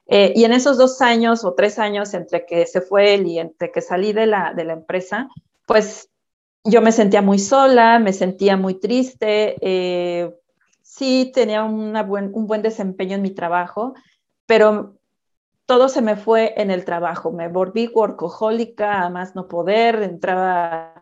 Eh, 0.08 0.34
y 0.36 0.46
en 0.46 0.54
esos 0.54 0.78
dos 0.78 1.02
años 1.02 1.44
o 1.44 1.54
tres 1.54 1.80
años 1.80 2.14
entre 2.14 2.46
que 2.46 2.66
se 2.66 2.82
fue 2.82 3.14
él 3.14 3.28
y 3.28 3.40
entre 3.40 3.72
que 3.72 3.82
salí 3.82 4.14
de 4.14 4.26
la, 4.26 4.54
de 4.54 4.64
la 4.64 4.74
empresa, 4.74 5.30
pues 5.66 6.10
yo 6.64 6.82
me 6.82 6.92
sentía 6.92 7.22
muy 7.22 7.40
sola, 7.40 8.00
me 8.00 8.14
sentía 8.14 8.58
muy 8.58 8.76
triste, 8.76 9.56
eh, 9.62 10.34
sí 10.82 11.32
tenía 11.34 11.64
una 11.64 12.04
buen, 12.04 12.32
un 12.34 12.48
buen 12.48 12.62
desempeño 12.62 13.16
en 13.16 13.22
mi 13.22 13.32
trabajo, 13.32 13.94
pero 14.46 14.98
todo 15.66 15.90
se 15.90 16.02
me 16.02 16.16
fue 16.16 16.54
en 16.60 16.72
el 16.72 16.86
trabajo. 16.86 17.32
Me 17.32 17.50
volví 17.50 17.88
workahólica 17.94 19.02
a 19.04 19.10
más 19.10 19.36
no 19.36 19.48
poder, 19.48 20.02
entraba 20.02 20.94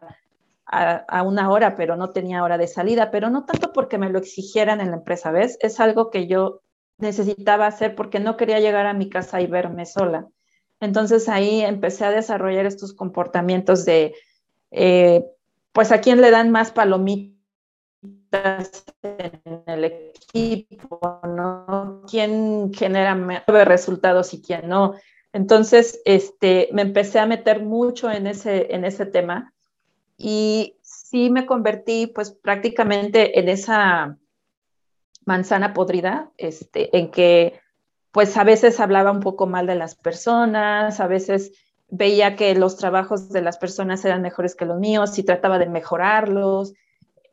a, 0.66 1.24
una 1.24 1.52
hora, 1.52 1.76
pero 1.76 1.96
no 1.96 2.10
tenía 2.10 2.44
hora 2.44 2.58
de 2.58 2.68
salida, 2.68 3.12
pero 3.12 3.30
no 3.30 3.46
tanto 3.46 3.72
porque 3.72 3.98
me 3.98 4.10
lo 4.10 4.18
exigieran 4.20 4.82
en 4.82 4.90
la 4.90 4.98
empresa, 4.98 5.32
¿ves? 5.32 5.58
Es 5.62 5.80
algo 5.80 6.10
que 6.10 6.28
yo 6.28 6.62
necesitaba 6.98 7.68
hacer 7.68 7.96
porque 7.96 8.20
no 8.20 8.38
quería 8.38 8.60
llegar 8.60 8.86
a 8.86 8.94
mi 8.94 9.10
casa 9.10 9.42
y 9.42 9.48
verme 9.48 9.86
sola. 9.86 10.28
Entonces 10.80 11.30
ahí 11.30 11.62
empecé 11.62 12.06
a 12.06 12.12
desarrollar 12.12 12.66
estos 12.66 12.94
comportamientos 12.94 13.86
de, 13.86 14.14
eh, 14.72 15.26
pues 15.72 15.92
a 15.92 16.02
quién 16.02 16.22
le 16.22 16.32
dan 16.32 16.52
más 16.52 16.72
palomitas 16.72 17.36
en 19.02 19.64
el 19.68 19.84
equipo, 19.86 21.22
¿no? 21.24 22.04
¿Quién 22.10 22.74
genera 22.74 23.16
mejores 23.16 23.68
resultados 23.68 24.34
y 24.34 24.42
quién 24.42 24.68
no? 24.68 24.96
Entonces, 25.34 26.02
este, 26.06 26.70
me 26.72 26.82
empecé 26.82 27.20
a 27.20 27.26
meter 27.26 27.62
mucho 27.62 28.10
en 28.10 28.28
ese, 28.28 28.74
en 28.74 28.86
ese 28.86 29.06
tema 29.06 29.54
y 30.18 30.78
sí 30.82 31.30
me 31.30 31.46
convertí 31.46 32.08
pues 32.08 32.32
prácticamente 32.32 33.38
en 33.40 33.50
esa 33.50 34.18
manzana 35.26 35.74
podrida, 35.74 36.32
este, 36.38 36.98
en 36.98 37.12
que 37.12 37.60
pues 38.12 38.38
a 38.38 38.46
veces 38.46 38.80
hablaba 38.80 39.12
un 39.12 39.20
poco 39.20 39.46
mal 39.46 39.68
de 39.68 39.76
las 39.76 39.96
personas, 39.96 41.00
a 41.02 41.08
veces 41.08 41.52
veía 41.90 42.36
que 42.36 42.56
los 42.56 42.78
trabajos 42.78 43.30
de 43.30 43.42
las 43.42 43.58
personas 43.58 44.06
eran 44.06 44.22
mejores 44.22 44.56
que 44.56 44.66
los 44.66 44.80
míos 44.80 45.18
y 45.20 45.24
trataba 45.24 45.60
de 45.60 45.68
mejorarlos. 45.68 46.74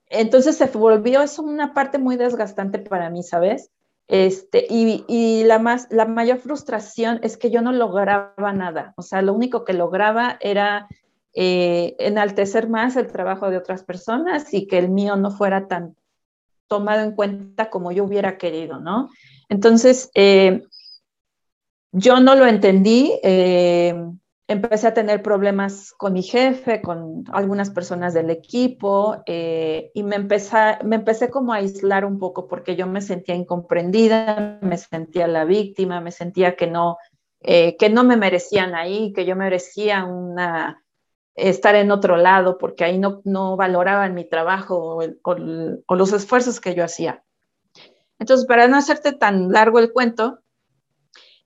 Entonces 0.09 0.57
se 0.57 0.67
volvió 0.67 1.23
eso 1.23 1.43
una 1.43 1.73
parte 1.73 1.99
muy 1.99 2.17
desgastante 2.17 2.79
para 2.81 3.11
mí, 3.11 3.23
¿sabes? 3.23 3.71
Este, 4.09 4.67
y, 4.69 5.05
y 5.07 5.45
la, 5.45 5.59
más, 5.59 5.87
la 5.91 6.05
mayor 6.05 6.39
frustración 6.39 7.21
es 7.23 7.37
que 7.37 7.51
yo 7.51 7.63
no 7.63 7.73
lograba 7.73 8.53
nada, 8.53 8.93
o 8.97 9.03
sea, 9.03 9.23
lo 9.23 9.33
único 9.33 9.65
que 9.65 9.73
lograba 9.73 10.37
era 10.41 10.89
eh, 11.35 11.97
enaltecer 11.99 12.69
más 12.69 12.97
el 12.97 13.07
trabajo 13.07 13.49
de 13.49 13.57
otras 13.57 13.85
personas 13.85 14.53
y 14.53 14.67
que 14.67 14.79
el 14.79 14.91
mío 14.91 15.17
no 15.17 15.31
fuera 15.31 15.67
tan 15.67 15.97
tomado 16.73 17.03
en 17.03 17.13
cuenta 17.13 17.69
como 17.69 17.93
yo 17.93 18.05
hubiera 18.05 18.39
querido, 18.39 18.81
¿no? 18.81 19.11
Entonces, 19.51 20.11
eh, 20.15 20.63
yo 21.93 22.19
no 22.21 22.35
lo 22.35 22.47
entendí. 22.47 23.13
Eh, 23.23 23.95
empecé 24.49 24.87
a 24.87 24.95
tener 24.95 25.23
problemas 25.23 25.93
con 25.99 26.15
mi 26.15 26.23
jefe, 26.23 26.81
con 26.81 27.25
algunas 27.31 27.69
personas 27.69 28.15
del 28.15 28.31
equipo 28.31 29.23
eh, 29.27 29.91
y 29.93 30.03
me 30.03 30.17
empecé, 30.17 30.79
me 30.83 30.97
empecé 30.97 31.29
como 31.29 31.53
a 31.53 31.57
aislar 31.57 32.07
un 32.07 32.19
poco 32.19 32.49
porque 32.49 32.75
yo 32.75 32.87
me 32.87 33.03
sentía 33.03 33.35
incomprendida, 33.35 34.59
me 34.63 34.79
sentía 34.79 35.27
la 35.27 35.45
víctima, 35.45 36.01
me 36.01 36.11
sentía 36.11 36.57
que 36.57 36.69
no, 36.69 36.97
que 37.43 37.91
no 37.93 38.03
me 38.03 38.17
merecían 38.17 38.75
ahí, 38.75 39.13
que 39.13 39.27
yo 39.27 39.37
merecía 39.37 40.07
una, 40.07 40.82
estar 41.35 41.75
en 41.75 41.91
otro 41.91 42.17
lado 42.17 42.59
porque 42.59 42.85
ahí 42.85 42.99
no, 42.99 43.23
no 43.25 43.57
valoraban 43.57 44.15
mi 44.15 44.25
trabajo 44.25 44.99
o, 45.23 45.95
los 45.95 46.13
esfuerzos 46.13 46.61
que 46.61 46.75
yo 46.75 46.85
hacía. 46.85 47.25
Entonces, 48.19 48.47
para 48.47 48.69
no 48.69 48.77
hacerte 48.77 49.13
tan 49.13 49.51
largo 49.51 49.79
el 49.79 49.93
cuento, 49.93 50.41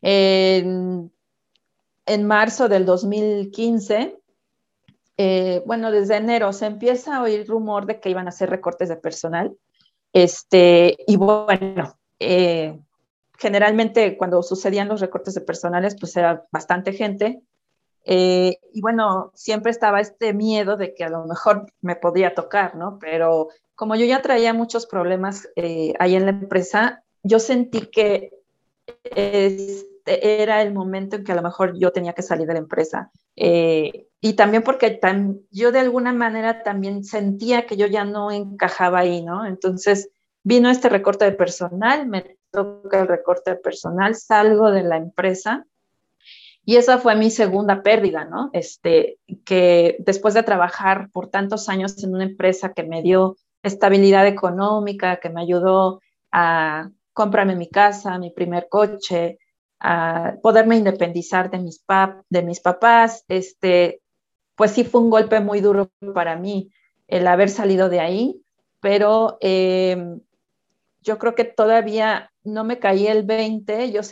en 0.02 1.10
marzo 2.06 2.68
del 2.68 2.84
2015, 2.84 4.18
eh, 5.18 5.62
bueno, 5.66 5.90
desde 5.90 6.16
enero 6.16 6.52
se 6.52 6.66
empieza 6.66 7.16
a 7.16 7.22
oír 7.22 7.46
rumor 7.48 7.86
de 7.86 8.00
que 8.00 8.10
iban 8.10 8.26
a 8.26 8.30
hacer 8.30 8.50
recortes 8.50 8.88
de 8.88 8.96
personal. 8.96 9.56
Este, 10.12 10.96
y 11.06 11.16
bueno, 11.16 11.98
eh, 12.20 12.78
generalmente 13.38 14.16
cuando 14.16 14.42
sucedían 14.42 14.88
los 14.88 15.00
recortes 15.00 15.34
de 15.34 15.40
personales, 15.40 15.96
pues 15.98 16.16
era 16.16 16.46
bastante 16.50 16.92
gente. 16.92 17.40
Eh, 18.06 18.58
y 18.72 18.80
bueno, 18.80 19.32
siempre 19.34 19.70
estaba 19.70 20.00
este 20.00 20.32
miedo 20.32 20.76
de 20.76 20.94
que 20.94 21.04
a 21.04 21.10
lo 21.10 21.26
mejor 21.26 21.66
me 21.82 21.96
podía 21.96 22.34
tocar, 22.34 22.76
¿no? 22.76 22.98
Pero 22.98 23.48
como 23.74 23.94
yo 23.96 24.06
ya 24.06 24.22
traía 24.22 24.54
muchos 24.54 24.86
problemas 24.86 25.48
ahí 25.98 26.16
en 26.16 26.24
la 26.24 26.30
empresa, 26.30 27.02
yo 27.22 27.38
sentí 27.38 27.82
que 27.88 28.30
este, 30.06 30.42
era 30.42 30.62
el 30.62 30.72
momento 30.72 31.16
en 31.16 31.24
que 31.24 31.32
a 31.32 31.34
lo 31.34 31.42
mejor 31.42 31.76
yo 31.78 31.92
tenía 31.92 32.12
que 32.12 32.22
salir 32.22 32.46
de 32.46 32.54
la 32.54 32.60
empresa. 32.60 33.10
Eh, 33.34 34.08
y 34.20 34.34
también 34.34 34.62
porque 34.62 34.98
yo 35.50 35.72
de 35.72 35.80
alguna 35.80 36.12
manera 36.12 36.62
también 36.62 37.04
sentía 37.04 37.66
que 37.66 37.76
yo 37.76 37.86
ya 37.86 38.04
no 38.04 38.30
encajaba 38.30 39.00
ahí, 39.00 39.22
¿no? 39.22 39.46
Entonces 39.46 40.08
vino 40.42 40.70
este 40.70 40.88
recorte 40.88 41.24
de 41.24 41.32
personal, 41.32 42.06
me 42.06 42.38
toca 42.50 43.00
el 43.00 43.08
recorte 43.08 43.50
de 43.50 43.56
personal, 43.56 44.14
salgo 44.14 44.70
de 44.70 44.84
la 44.84 44.96
empresa 44.96 45.66
y 46.68 46.76
esa 46.76 46.98
fue 46.98 47.14
mi 47.14 47.30
segunda 47.30 47.84
pérdida, 47.84 48.24
¿no? 48.24 48.50
Este, 48.52 49.18
que 49.44 49.96
después 50.00 50.34
de 50.34 50.42
trabajar 50.42 51.10
por 51.12 51.28
tantos 51.28 51.68
años 51.68 52.02
en 52.02 52.12
una 52.12 52.24
empresa 52.24 52.72
que 52.72 52.82
me 52.82 53.02
dio 53.02 53.36
estabilidad 53.62 54.26
económica, 54.26 55.20
que 55.20 55.30
me 55.30 55.40
ayudó 55.40 56.00
a 56.32 56.90
comprarme 57.12 57.54
mi 57.54 57.70
casa, 57.70 58.18
mi 58.18 58.30
primer 58.30 58.68
coche, 58.68 59.38
a 59.78 60.34
poderme 60.42 60.76
independizar 60.76 61.50
de 61.50 61.60
mis, 61.60 62.60
papás, 62.60 63.24
este, 63.28 64.02
pues 64.56 64.72
sí 64.72 64.82
fue 64.82 65.02
un 65.02 65.10
golpe 65.10 65.38
muy 65.38 65.60
duro 65.60 65.92
para 66.14 66.34
mí 66.34 66.72
el 67.06 67.28
haber 67.28 67.48
salido 67.48 67.88
de 67.88 68.00
ahí, 68.00 68.42
pero 68.80 69.38
em, 69.40 70.20
yo 71.00 71.18
creo 71.18 71.36
que 71.36 71.44
todavía 71.44 72.32
no 72.42 72.64
me 72.64 72.80
caí 72.80 73.06
el 73.06 73.22
20, 73.22 73.92
yo 73.92 74.02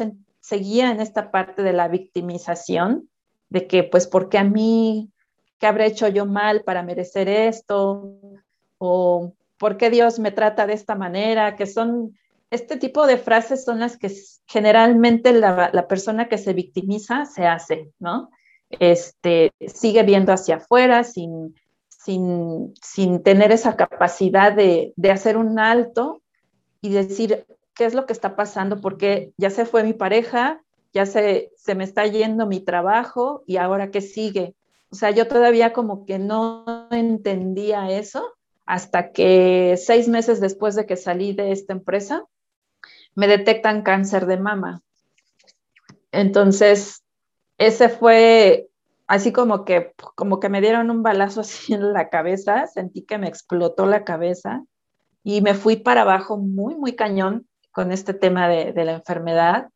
seguía 0.44 0.90
en 0.90 1.00
esta 1.00 1.30
parte 1.30 1.62
de 1.62 1.72
la 1.72 1.88
victimización, 1.88 3.08
de 3.48 3.66
que 3.66 3.82
pues 3.82 4.06
porque 4.06 4.36
a 4.36 4.44
mí, 4.44 5.10
¿qué 5.58 5.66
habré 5.66 5.86
hecho 5.86 6.06
yo 6.08 6.26
mal 6.26 6.64
para 6.64 6.82
merecer 6.82 7.30
esto? 7.30 8.20
O 8.76 9.32
¿por 9.56 9.78
qué 9.78 9.88
Dios 9.88 10.18
me 10.18 10.32
trata 10.32 10.66
de 10.66 10.74
esta 10.74 10.96
manera? 10.96 11.56
Que 11.56 11.64
son 11.64 12.18
este 12.50 12.76
tipo 12.76 13.06
de 13.06 13.16
frases 13.16 13.64
son 13.64 13.80
las 13.80 13.96
que 13.96 14.12
generalmente 14.46 15.32
la, 15.32 15.86
persona 15.88 16.28
que 16.28 16.36
se 16.36 16.52
victimiza 16.52 17.24
se 17.24 17.46
hace, 17.46 17.90
¿no? 17.98 18.28
Este, 18.68 19.50
sigue 19.66 20.02
viendo 20.02 20.30
hacia 20.30 20.56
afuera 20.56 21.04
sin, 21.04 21.54
sin, 21.88 23.22
tener 23.22 23.50
esa 23.50 23.76
capacidad 23.76 24.52
de, 24.52 24.92
hacer 25.10 25.38
un 25.38 25.58
alto 25.58 26.20
y 26.82 26.90
decir 26.90 27.46
qué 27.74 27.84
es 27.84 27.94
lo 27.94 28.06
que 28.06 28.12
está 28.12 28.36
pasando, 28.36 28.80
porque 28.80 29.32
ya 29.36 29.50
se 29.50 29.66
fue 29.66 29.84
mi 29.84 29.92
pareja, 29.92 30.62
ya 30.92 31.06
se, 31.06 31.52
se 31.56 31.74
me 31.74 31.84
está 31.84 32.06
yendo 32.06 32.46
mi 32.46 32.60
trabajo 32.60 33.42
y 33.46 33.56
ahora 33.56 33.90
qué 33.90 34.00
sigue. 34.00 34.54
O 34.90 34.96
sea, 34.96 35.10
yo 35.10 35.26
todavía 35.26 35.72
como 35.72 36.06
que 36.06 36.18
no 36.18 36.88
entendía 36.90 37.90
eso 37.90 38.34
hasta 38.66 39.12
que 39.12 39.76
seis 39.76 40.08
meses 40.08 40.40
después 40.40 40.74
de 40.74 40.86
que 40.86 40.96
salí 40.96 41.32
de 41.32 41.52
esta 41.52 41.72
empresa, 41.72 42.24
me 43.14 43.26
detectan 43.26 43.82
cáncer 43.82 44.26
de 44.26 44.38
mama. 44.38 44.82
Entonces, 46.12 47.02
ese 47.58 47.88
fue 47.88 48.68
así 49.06 49.32
como 49.32 49.64
que, 49.64 49.92
como 50.14 50.40
que 50.40 50.48
me 50.48 50.60
dieron 50.60 50.90
un 50.90 51.02
balazo 51.02 51.40
así 51.42 51.74
en 51.74 51.92
la 51.92 52.08
cabeza, 52.08 52.66
sentí 52.66 53.02
que 53.02 53.18
me 53.18 53.28
explotó 53.28 53.86
la 53.86 54.04
cabeza 54.04 54.64
y 55.22 55.40
me 55.40 55.54
fui 55.54 55.76
para 55.76 56.02
abajo 56.02 56.36
muy, 56.36 56.74
muy 56.74 56.94
cañón 56.94 57.46
con 57.74 57.90
este 57.90 58.14
tema 58.14 58.48
de, 58.48 58.72
la 58.84 58.92
enfermedad. 58.92 59.68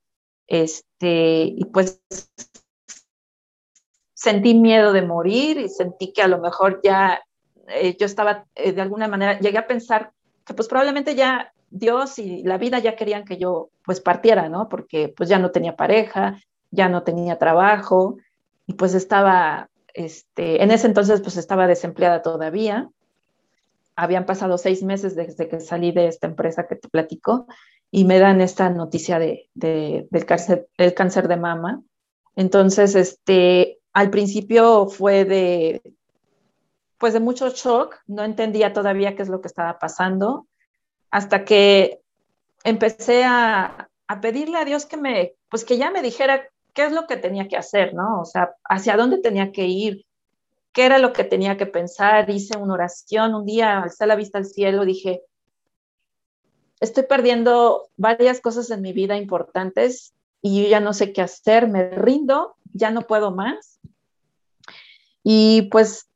Este, 0.47 1.43
y 1.43 1.65
pues 1.67 2.01
sentí 4.15 4.55
miedo 4.55 4.93
de 4.93 5.03
morir 5.03 5.59
y 5.59 5.69
sentí 5.69 6.13
que 6.13 6.23
a 6.23 6.29
lo 6.29 6.39
mejor 6.39 6.81
ya 6.83 7.21
eh, 7.67 7.97
yo 7.99 8.07
estaba 8.07 8.47
eh, 8.55 8.73
de 8.73 8.81
alguna 8.81 9.09
manera, 9.09 9.39
llegué 9.41 9.59
a 9.59 9.67
pensar 9.67 10.13
que 10.47 10.55
pues 10.55 10.69
probablemente 10.69 11.15
ya 11.17 11.53
Dios 11.71 12.19
y 12.19 12.45
la 12.45 12.57
vida 12.57 12.79
ya 12.79 12.97
querían 12.97 13.25
que 13.25 13.37
yo 13.37 13.69
pues 13.85 14.01
partiera, 14.01 14.49
¿no? 14.49 14.69
Porque 14.69 15.13
pues 15.15 15.29
ya 15.29 15.41
no 15.41 15.51
tenía 15.51 15.77
pareja, 15.77 16.41
ya 16.71 16.89
no 16.89 17.03
tenía 17.03 17.37
trabajo 17.37 18.17
y 18.65 18.75
pues 18.75 18.95
estaba, 18.95 19.69
este, 19.93 20.63
en 20.63 20.71
ese 20.71 20.87
entonces 20.87 21.21
pues 21.21 21.37
estaba 21.37 21.67
desempleada 21.67 22.23
todavía. 22.23 22.89
Habían 23.97 24.25
pasado 24.25 24.57
seis 24.57 24.85
meses 24.85 25.17
desde 25.17 25.49
que 25.49 25.59
salí 25.59 25.91
de 25.91 26.07
esta 26.07 26.29
empresa 26.29 26.69
que 26.69 26.77
te 26.77 26.89
platico 26.89 27.47
y 27.91 28.05
me 28.05 28.19
dan 28.19 28.41
esta 28.41 28.69
noticia 28.71 29.19
de, 29.19 29.49
del, 29.55 30.27
cáncer, 30.27 30.69
el 30.77 30.95
cáncer 30.95 31.29
de 31.29 31.37
mama. 31.37 31.83
Entonces, 32.37 32.95
este, 32.95 33.81
al 33.93 34.11
principio 34.11 34.87
fue 34.87 35.25
de, 35.25 35.83
pues 36.99 37.13
de 37.13 37.21
mucho 37.21 37.49
shock, 37.51 37.97
no 38.07 38.25
entendía 38.25 38.73
todavía 38.73 39.17
qué 39.17 39.23
es 39.23 39.29
lo 39.29 39.41
que 39.41 39.49
estaba 39.49 39.79
pasando 39.79 40.47
hasta 41.11 41.45
que 41.45 42.01
empecé 42.65 43.25
a, 43.25 43.89
pedirle 44.21 44.59
a 44.59 44.65
Dios 44.65 44.87
que 44.87 44.97
me, 44.97 45.35
pues 45.49 45.65
que 45.65 45.79
ya 45.79 45.91
me 45.91 46.03
dijera 46.03 46.49
qué 46.75 46.87
es 46.87 46.93
lo 46.93 47.07
que 47.07 47.17
tenía 47.17 47.49
que 47.49 47.57
hacer, 47.57 47.95
¿no? 47.95 48.21
O 48.21 48.25
sea, 48.25 48.55
hacia 48.65 48.97
dónde 48.97 49.19
tenía 49.19 49.53
que 49.53 49.67
ir, 49.67 50.07
qué 50.73 50.87
era 50.87 50.99
lo 50.99 51.13
que 51.13 51.25
tenía 51.25 51.57
que 51.57 51.67
pensar. 51.67 52.29
Hice 52.31 52.57
una 52.57 52.75
oración 52.75 53.35
un 53.35 53.45
día, 53.45 53.83
alcé 53.83 54.07
la 54.07 54.17
vista 54.17 54.39
al 54.39 54.47
cielo, 54.47 54.85
dije, 54.85 55.23
estoy 56.81 57.05
perdiendo 57.05 57.89
varias 57.97 58.41
cosas 58.41 58.71
en 58.71 58.83
mi 58.83 58.93
vida 58.93 59.17
importantes 59.17 60.15
y 60.43 60.63
yo 60.63 60.69
ya 60.69 60.81
no 60.81 60.93
sé 60.93 61.13
qué 61.13 61.23
hacer, 61.23 61.69
me 61.69 61.91
rindo, 61.91 62.57
ya 62.73 62.91
no 62.91 63.03
puedo 63.03 63.33
más. 63.33 63.81
Y 65.23 65.63
pues 65.71 66.09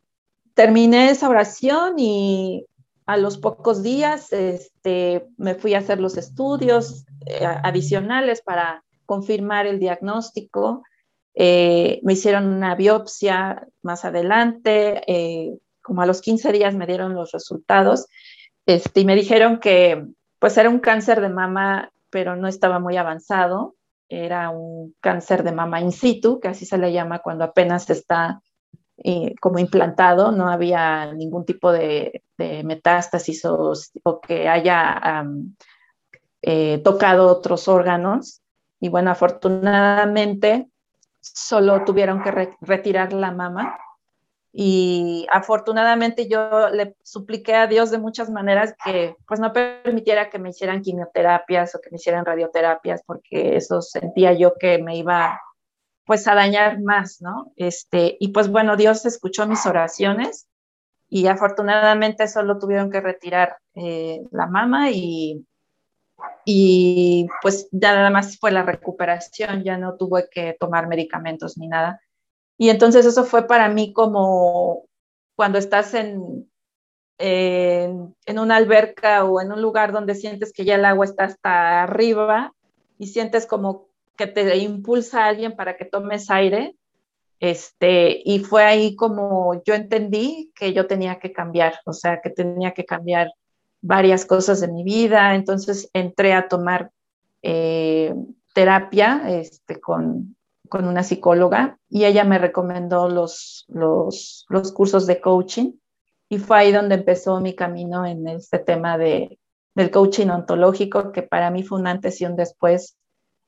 terminé 0.54 1.10
esa 1.10 1.28
oración 1.28 1.98
y 1.98 2.66
a 3.06 3.16
los 3.16 3.38
pocos 3.38 3.82
días 3.82 4.32
este, 4.32 5.26
me 5.36 5.54
fui 5.54 5.74
a 5.74 5.78
hacer 5.78 6.00
los 6.00 6.16
estudios 6.16 7.04
eh, 7.26 7.44
adicionales 7.44 8.42
para 8.42 8.84
confirmar 9.06 9.66
el 9.66 9.80
diagnóstico. 9.80 10.84
Eh, 11.34 12.00
me 12.04 12.12
hicieron 12.12 12.46
una 12.46 12.74
biopsia 12.76 13.66
más 13.82 14.04
adelante, 14.04 15.02
eh, 15.06 15.58
como 15.82 16.02
a 16.02 16.06
los 16.06 16.20
15 16.20 16.52
días 16.52 16.74
me 16.74 16.86
dieron 16.86 17.14
los 17.14 17.32
resultados 17.32 18.06
este, 18.66 19.00
y 19.00 19.04
me 19.04 19.16
dijeron 19.16 19.58
que 19.58 20.06
pues 20.42 20.56
era 20.56 20.68
un 20.68 20.80
cáncer 20.80 21.20
de 21.20 21.28
mama, 21.28 21.92
pero 22.10 22.34
no 22.34 22.48
estaba 22.48 22.80
muy 22.80 22.96
avanzado, 22.96 23.76
era 24.08 24.50
un 24.50 24.92
cáncer 24.98 25.44
de 25.44 25.52
mama 25.52 25.80
in 25.80 25.92
situ, 25.92 26.40
que 26.40 26.48
así 26.48 26.66
se 26.66 26.78
le 26.78 26.92
llama 26.92 27.20
cuando 27.20 27.44
apenas 27.44 27.88
está 27.90 28.42
eh, 28.96 29.36
como 29.40 29.60
implantado, 29.60 30.32
no 30.32 30.48
había 30.48 31.12
ningún 31.12 31.44
tipo 31.44 31.70
de, 31.70 32.24
metástasis 32.36 33.44
o, 33.44 33.72
que 34.20 34.48
haya 34.48 35.24
eh, 36.42 36.78
tocado 36.78 37.28
otros 37.28 37.68
órganos. 37.68 38.42
Y 38.80 38.88
bueno, 38.88 39.12
afortunadamente 39.12 40.70
solo 41.20 41.84
tuvieron 41.84 42.20
que 42.20 42.56
retirar 42.62 43.12
la 43.12 43.30
mama. 43.30 43.78
Y 44.54 45.26
afortunadamente 45.30 46.28
yo 46.28 46.68
le 46.68 46.94
supliqué 47.02 47.54
a 47.54 47.66
Dios 47.66 47.90
de 47.90 47.96
muchas 47.98 48.28
maneras 48.28 48.74
que 48.84 49.16
pues 49.26 49.40
no 49.40 49.52
permitiera 49.52 50.28
que 50.28 50.38
me 50.38 50.50
hicieran 50.50 50.82
quimioterapias 50.82 51.74
o 51.74 51.80
que 51.80 51.90
me 51.90 51.96
hicieran 51.96 52.26
radioterapias, 52.26 53.02
porque 53.06 53.56
eso 53.56 53.80
sentía 53.80 54.34
yo 54.34 54.54
que 54.58 54.78
me 54.78 54.96
iba 54.96 55.40
pues 56.04 56.26
a 56.28 56.34
dañar 56.34 56.82
más, 56.82 57.22
¿no? 57.22 57.52
Este, 57.56 58.16
y 58.20 58.28
pues 58.28 58.48
bueno, 58.48 58.76
Dios 58.76 59.06
escuchó 59.06 59.46
mis 59.46 59.64
oraciones 59.64 60.48
y 61.08 61.26
afortunadamente 61.26 62.28
solo 62.28 62.58
tuvieron 62.58 62.90
que 62.90 63.00
retirar 63.00 63.58
eh, 63.74 64.20
la 64.32 64.46
mama 64.46 64.90
y, 64.90 65.46
y 66.44 67.26
pues 67.40 67.68
ya 67.70 67.94
nada 67.94 68.10
más 68.10 68.38
fue 68.38 68.50
la 68.50 68.62
recuperación, 68.62 69.62
ya 69.62 69.78
no 69.78 69.96
tuve 69.96 70.28
que 70.30 70.56
tomar 70.58 70.88
medicamentos 70.88 71.56
ni 71.56 71.68
nada. 71.68 72.00
Y 72.58 72.70
entonces 72.70 73.06
eso 73.06 73.24
fue 73.24 73.46
para 73.46 73.68
mí 73.68 73.92
como 73.92 74.84
cuando 75.34 75.58
estás 75.58 75.94
en, 75.94 76.48
en, 77.18 78.38
una 78.38 78.56
alberca 78.56 79.24
o 79.24 79.40
en 79.40 79.52
un 79.52 79.62
lugar 79.62 79.92
donde 79.92 80.14
sientes 80.14 80.52
que 80.52 80.64
ya 80.64 80.74
el 80.74 80.84
agua 80.84 81.04
está 81.04 81.24
hasta 81.24 81.82
arriba 81.82 82.52
y 82.98 83.06
sientes 83.08 83.46
como 83.46 83.88
que 84.16 84.26
te 84.26 84.56
impulsa 84.58 85.26
alguien 85.26 85.56
para 85.56 85.76
que 85.76 85.84
tomes 85.84 86.30
aire. 86.30 86.76
Este, 87.40 88.22
y 88.24 88.38
fue 88.40 88.62
ahí 88.62 88.94
como 88.94 89.62
yo 89.64 89.74
entendí 89.74 90.52
que 90.54 90.72
yo 90.72 90.86
tenía 90.86 91.18
que 91.18 91.32
cambiar, 91.32 91.80
o 91.86 91.92
sea, 91.92 92.20
que 92.20 92.30
tenía 92.30 92.72
que 92.72 92.84
cambiar 92.84 93.32
varias 93.80 94.24
cosas 94.24 94.60
de 94.60 94.68
mi 94.68 94.84
vida. 94.84 95.34
Entonces 95.34 95.90
entré 95.92 96.34
a 96.34 96.48
tomar 96.48 96.92
eh, 97.42 98.14
terapia 98.54 99.22
este, 99.26 99.80
con, 99.80 100.36
con, 100.72 100.86
una 100.86 101.02
psicóloga 101.02 101.78
y 101.90 102.06
ella 102.06 102.24
me 102.24 102.38
recomendó 102.38 103.08
los, 103.08 103.66
los, 103.68 104.46
los, 104.48 104.72
cursos 104.72 105.06
de 105.06 105.20
coaching. 105.20 105.72
Y 106.28 106.38
fue 106.38 106.58
ahí 106.58 106.72
donde 106.72 106.94
empezó 106.94 107.40
mi 107.40 107.54
camino 107.54 108.06
en 108.06 108.26
este 108.26 108.58
tema 108.58 108.96
de, 108.96 109.38
del 109.74 109.90
coaching 109.90 110.28
ontológico, 110.28 111.12
que 111.12 111.22
para 111.22 111.50
mí 111.50 111.62
fue 111.62 111.78
un 111.78 111.86
antes 111.86 112.20
y 112.20 112.24
un 112.24 112.36
después 112.36 112.96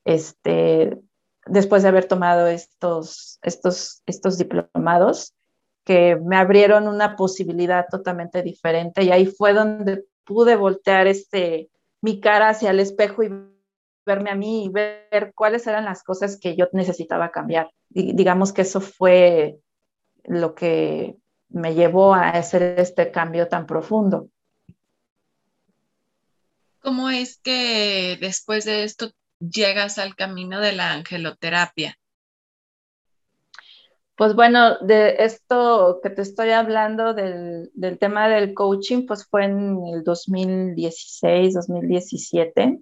este, 0.03 0.99
después 1.47 1.81
de 1.81 1.89
haber 1.89 2.05
tomado 2.05 2.45
estos, 2.47 3.39
estos, 3.41 4.03
estos 4.05 4.37
diplomados 4.37 5.33
que 5.83 6.15
me 6.15 6.35
abrieron 6.35 6.87
una 6.87 7.15
posibilidad 7.15 7.87
totalmente 7.89 8.43
diferente. 8.43 9.03
Y 9.03 9.11
ahí 9.11 9.25
fue 9.25 9.53
donde 9.53 10.05
pude 10.23 10.55
voltear 10.55 11.07
este, 11.07 11.69
mi 12.01 12.19
cara 12.19 12.49
hacia 12.49 12.71
el 12.71 12.79
espejo 12.79 13.23
y 13.23 13.29
verme 14.05 14.29
a 14.29 14.35
mí 14.35 14.65
y 14.65 14.69
ver 14.69 15.33
cuáles 15.33 15.65
eran 15.67 15.85
las 15.85 16.03
cosas 16.03 16.39
que 16.39 16.55
yo 16.55 16.67
necesitaba 16.73 17.31
cambiar. 17.31 17.71
Y 17.89 18.13
digamos 18.13 18.53
que 18.53 18.61
eso 18.61 18.81
fue 18.81 19.59
lo 20.23 20.55
que 20.55 21.17
me 21.49 21.73
llevó 21.73 22.13
a 22.13 22.29
hacer 22.29 22.79
este 22.79 23.11
cambio 23.11 23.47
tan 23.47 23.65
profundo. 23.65 24.29
¿Cómo 26.79 27.09
es 27.09 27.39
que 27.39 28.17
después 28.21 28.65
de 28.65 28.83
esto 28.83 29.11
llegas 29.39 29.97
al 29.97 30.15
camino 30.15 30.59
de 30.59 30.73
la 30.73 30.91
angeloterapia? 30.91 31.97
Pues 34.15 34.33
bueno, 34.33 34.77
de 34.79 35.15
esto 35.19 35.99
que 36.01 36.09
te 36.09 36.21
estoy 36.21 36.51
hablando 36.51 37.13
del, 37.13 37.69
del, 37.73 37.97
tema 37.97 38.29
del 38.29 38.53
coaching, 38.53 39.05
pues 39.05 39.27
fue 39.27 39.45
en 39.45 39.77
el 39.93 40.03
2016, 40.03 41.55
2017. 41.55 42.79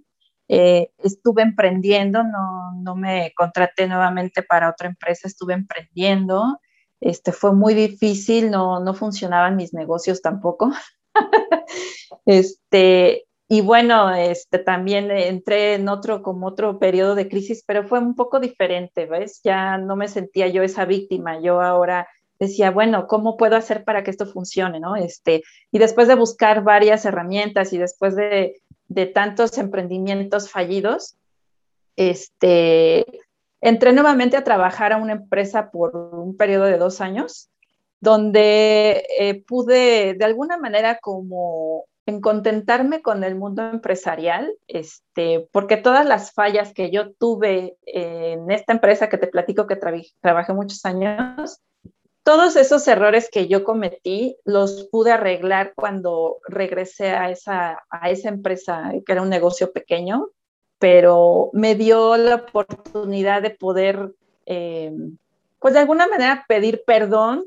Eh, 0.47 0.89
estuve 0.97 1.41
emprendiendo, 1.41 2.23
no, 2.23 2.73
no 2.73 2.95
me 2.95 3.33
contraté 3.35 3.87
nuevamente 3.87 4.43
para 4.43 4.69
otra 4.69 4.87
empresa, 4.87 5.27
estuve 5.27 5.53
emprendiendo. 5.53 6.59
Este, 6.99 7.31
fue 7.31 7.53
muy 7.53 7.73
difícil, 7.73 8.51
no, 8.51 8.79
no 8.79 8.93
funcionaban 8.93 9.55
mis 9.55 9.73
negocios 9.73 10.21
tampoco. 10.21 10.71
este, 12.25 13.25
y 13.47 13.61
bueno, 13.61 14.13
este, 14.13 14.59
también 14.59 15.11
entré 15.11 15.75
en 15.75 15.89
otro, 15.89 16.23
como 16.23 16.47
otro 16.47 16.79
periodo 16.79 17.15
de 17.15 17.27
crisis, 17.27 17.63
pero 17.65 17.87
fue 17.87 17.99
un 17.99 18.15
poco 18.15 18.39
diferente, 18.39 19.05
¿ves? 19.05 19.41
Ya 19.43 19.77
no 19.77 19.95
me 19.95 20.07
sentía 20.07 20.47
yo 20.47 20.63
esa 20.63 20.85
víctima, 20.85 21.39
yo 21.39 21.61
ahora 21.61 22.07
decía, 22.39 22.71
bueno, 22.71 23.07
¿cómo 23.07 23.37
puedo 23.37 23.55
hacer 23.55 23.83
para 23.83 24.03
que 24.03 24.11
esto 24.11 24.25
funcione, 24.25 24.79
no? 24.79 24.95
Este, 24.95 25.43
y 25.71 25.79
después 25.79 26.07
de 26.07 26.15
buscar 26.15 26.63
varias 26.63 27.05
herramientas 27.05 27.73
y 27.73 27.77
después 27.77 28.15
de, 28.15 28.61
de 28.93 29.05
tantos 29.07 29.57
emprendimientos 29.57 30.49
fallidos, 30.49 31.15
este, 31.95 33.05
entré 33.61 33.93
nuevamente 33.93 34.37
a 34.37 34.43
trabajar 34.43 34.93
a 34.93 34.97
una 34.97 35.13
empresa 35.13 35.71
por 35.71 35.95
un 35.95 36.35
periodo 36.37 36.65
de 36.65 36.77
dos 36.77 37.01
años, 37.01 37.49
donde 37.99 39.05
eh, 39.19 39.43
pude 39.45 40.13
de 40.13 40.25
alguna 40.25 40.57
manera 40.57 40.99
como 41.01 41.85
en 42.05 42.19
contentarme 42.19 43.01
con 43.01 43.23
el 43.23 43.35
mundo 43.35 43.63
empresarial, 43.63 44.53
este, 44.67 45.47
porque 45.51 45.77
todas 45.77 46.05
las 46.05 46.33
fallas 46.33 46.73
que 46.73 46.91
yo 46.91 47.13
tuve 47.13 47.77
en 47.85 48.51
esta 48.51 48.73
empresa 48.73 49.07
que 49.07 49.17
te 49.17 49.27
platico 49.27 49.67
que 49.67 49.79
trabajé 50.21 50.53
muchos 50.53 50.83
años, 50.83 51.61
todos 52.23 52.55
esos 52.55 52.87
errores 52.87 53.29
que 53.29 53.47
yo 53.47 53.63
cometí 53.63 54.37
los 54.45 54.87
pude 54.91 55.11
arreglar 55.11 55.73
cuando 55.75 56.37
regresé 56.47 57.09
a 57.11 57.29
esa, 57.29 57.83
a 57.89 58.09
esa 58.09 58.29
empresa, 58.29 58.91
que 59.05 59.11
era 59.11 59.21
un 59.21 59.29
negocio 59.29 59.71
pequeño, 59.71 60.29
pero 60.79 61.49
me 61.53 61.75
dio 61.75 62.17
la 62.17 62.35
oportunidad 62.35 63.41
de 63.41 63.51
poder, 63.51 64.13
eh, 64.45 64.91
pues 65.59 65.73
de 65.73 65.81
alguna 65.81 66.07
manera 66.07 66.45
pedir 66.47 66.83
perdón 66.85 67.45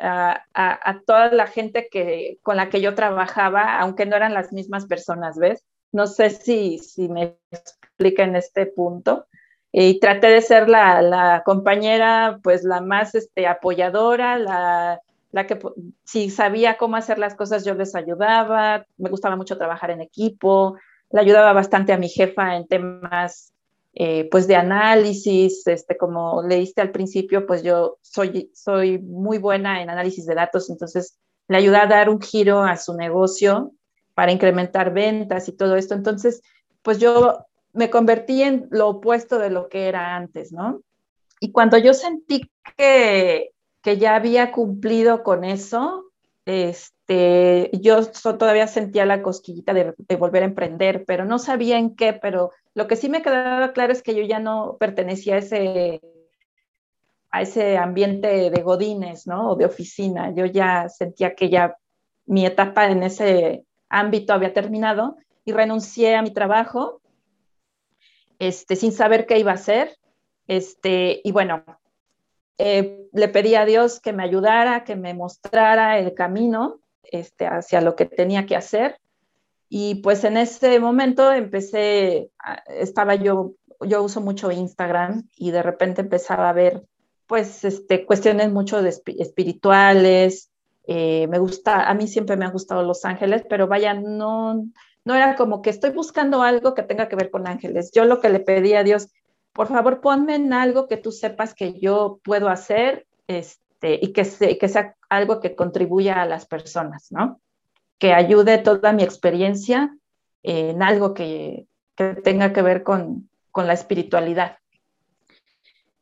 a, 0.00 1.00
toda 1.06 1.30
la 1.30 1.46
gente 1.46 1.88
que, 1.90 2.38
con 2.42 2.56
la 2.56 2.68
que 2.68 2.80
yo 2.80 2.94
trabajaba, 2.94 3.78
aunque 3.78 4.06
no 4.06 4.16
eran 4.16 4.34
las 4.34 4.52
mismas 4.52 4.86
personas, 4.86 5.38
¿ves? 5.38 5.64
No 5.92 6.06
sé 6.06 6.30
si, 6.30 6.78
si 6.78 7.08
me 7.08 7.38
explica 7.50 8.24
en 8.24 8.36
este 8.36 8.66
punto. 8.66 9.26
Y 9.76 9.98
traté 9.98 10.28
de 10.28 10.40
ser 10.40 10.68
la, 10.68 11.02
la 11.02 11.42
compañera, 11.44 12.38
pues 12.44 12.62
la 12.62 12.80
más 12.80 13.16
este, 13.16 13.48
apoyadora, 13.48 14.38
la, 14.38 15.00
la 15.32 15.48
que 15.48 15.58
si 16.04 16.30
sabía 16.30 16.76
cómo 16.76 16.94
hacer 16.94 17.18
las 17.18 17.34
cosas 17.34 17.64
yo 17.64 17.74
les 17.74 17.96
ayudaba, 17.96 18.86
me 18.98 19.10
gustaba 19.10 19.34
mucho 19.34 19.58
trabajar 19.58 19.90
en 19.90 20.00
equipo, 20.00 20.76
le 21.10 21.20
ayudaba 21.20 21.52
bastante 21.52 21.92
a 21.92 21.98
mi 21.98 22.08
jefa 22.08 22.54
en 22.54 22.68
temas 22.68 23.52
eh, 23.94 24.28
pues 24.30 24.46
de 24.46 24.54
análisis, 24.54 25.66
este, 25.66 25.96
como 25.96 26.44
leíste 26.44 26.80
al 26.80 26.92
principio, 26.92 27.44
pues 27.44 27.64
yo 27.64 27.98
soy, 28.00 28.52
soy 28.54 29.00
muy 29.00 29.38
buena 29.38 29.82
en 29.82 29.90
análisis 29.90 30.24
de 30.24 30.36
datos, 30.36 30.70
entonces 30.70 31.18
le 31.48 31.56
ayuda 31.56 31.82
a 31.82 31.88
dar 31.88 32.10
un 32.10 32.20
giro 32.20 32.62
a 32.62 32.76
su 32.76 32.94
negocio 32.94 33.72
para 34.14 34.30
incrementar 34.30 34.92
ventas 34.92 35.48
y 35.48 35.52
todo 35.52 35.74
esto. 35.74 35.94
Entonces, 35.94 36.42
pues 36.82 37.00
yo 37.00 37.44
me 37.74 37.90
convertí 37.90 38.42
en 38.42 38.68
lo 38.70 38.88
opuesto 38.88 39.38
de 39.38 39.50
lo 39.50 39.68
que 39.68 39.88
era 39.88 40.16
antes, 40.16 40.52
¿no? 40.52 40.80
Y 41.40 41.52
cuando 41.52 41.76
yo 41.76 41.92
sentí 41.92 42.50
que, 42.76 43.50
que 43.82 43.98
ya 43.98 44.14
había 44.14 44.52
cumplido 44.52 45.22
con 45.22 45.44
eso, 45.44 46.04
este, 46.46 47.70
yo 47.80 48.06
todavía 48.38 48.66
sentía 48.66 49.06
la 49.06 49.22
cosquillita 49.22 49.74
de, 49.74 50.16
volver 50.16 50.42
a 50.42 50.46
emprender, 50.46 51.04
pero 51.06 51.24
no 51.24 51.38
sabía 51.38 51.78
en 51.78 51.96
qué, 51.96 52.12
pero 52.12 52.52
lo 52.74 52.86
que 52.86 52.96
sí 52.96 53.08
me 53.08 53.22
quedaba 53.22 53.72
claro 53.72 53.92
es 53.92 54.02
que 54.02 54.14
yo 54.14 54.22
ya 54.22 54.38
no 54.38 54.76
pertenecía 54.78 55.34
a 55.34 55.38
ese, 55.38 56.00
a 57.30 57.42
ese 57.42 57.76
ambiente 57.76 58.50
de 58.50 58.62
godines, 58.62 59.26
¿no? 59.26 59.50
O 59.50 59.56
de 59.56 59.66
oficina. 59.66 60.32
Yo 60.34 60.46
ya 60.46 60.88
sentía 60.88 61.34
que 61.34 61.50
ya 61.50 61.76
mi 62.26 62.46
etapa 62.46 62.86
en 62.86 63.02
ese 63.02 63.64
ámbito 63.88 64.32
había 64.32 64.52
terminado 64.52 65.16
y 65.44 65.52
renuncié 65.52 66.14
a 66.14 66.22
mi 66.22 66.32
trabajo 66.32 67.00
este, 68.38 68.76
sin 68.76 68.92
saber 68.92 69.26
qué 69.26 69.38
iba 69.38 69.52
a 69.52 69.54
hacer. 69.54 69.96
Este, 70.46 71.20
y 71.24 71.32
bueno, 71.32 71.64
eh, 72.58 73.08
le 73.12 73.28
pedí 73.28 73.54
a 73.54 73.64
Dios 73.64 74.00
que 74.00 74.12
me 74.12 74.22
ayudara, 74.22 74.84
que 74.84 74.96
me 74.96 75.14
mostrara 75.14 75.98
el 75.98 76.14
camino 76.14 76.80
este, 77.02 77.46
hacia 77.46 77.80
lo 77.80 77.96
que 77.96 78.06
tenía 78.06 78.46
que 78.46 78.56
hacer. 78.56 78.98
Y 79.68 79.96
pues 79.96 80.24
en 80.24 80.36
ese 80.36 80.78
momento 80.78 81.32
empecé, 81.32 82.30
estaba 82.68 83.14
yo, 83.16 83.54
yo 83.80 84.02
uso 84.02 84.20
mucho 84.20 84.52
Instagram 84.52 85.28
y 85.36 85.50
de 85.50 85.62
repente 85.62 86.02
empezaba 86.02 86.48
a 86.48 86.52
ver 86.52 86.84
pues 87.26 87.64
este, 87.64 88.04
cuestiones 88.04 88.52
mucho 88.52 88.78
espirituales. 88.80 90.50
Eh, 90.86 91.26
me 91.28 91.38
gusta, 91.38 91.88
a 91.88 91.94
mí 91.94 92.06
siempre 92.06 92.36
me 92.36 92.44
han 92.44 92.52
gustado 92.52 92.82
los 92.82 93.04
ángeles, 93.04 93.44
pero 93.48 93.66
vaya, 93.66 93.94
no, 93.94 94.66
no 95.04 95.14
era 95.14 95.36
como 95.36 95.62
que 95.62 95.70
estoy 95.70 95.90
buscando 95.90 96.42
algo 96.42 96.74
que 96.74 96.82
tenga 96.82 97.08
que 97.08 97.16
ver 97.16 97.30
con 97.30 97.46
ángeles. 97.46 97.90
Yo 97.92 98.04
lo 98.04 98.20
que 98.20 98.30
le 98.30 98.40
pedí 98.40 98.74
a 98.74 98.84
Dios, 98.84 99.08
por 99.52 99.68
favor, 99.68 100.00
ponme 100.00 100.34
en 100.34 100.52
algo 100.52 100.88
que 100.88 100.96
tú 100.96 101.12
sepas 101.12 101.54
que 101.54 101.78
yo 101.78 102.20
puedo 102.24 102.48
hacer 102.48 103.06
este, 103.26 103.98
y 104.00 104.12
que, 104.12 104.24
que 104.58 104.68
sea 104.68 104.96
algo 105.08 105.40
que 105.40 105.54
contribuya 105.54 106.22
a 106.22 106.26
las 106.26 106.46
personas, 106.46 107.10
¿no? 107.10 107.40
que 107.98 108.12
ayude 108.12 108.58
toda 108.58 108.92
mi 108.92 109.02
experiencia 109.02 109.96
en 110.42 110.82
algo 110.82 111.14
que, 111.14 111.66
tenga 112.22 112.52
que 112.52 112.60
ver 112.60 112.82
con, 112.82 113.30
la 113.54 113.72
espiritualidad. 113.72 114.58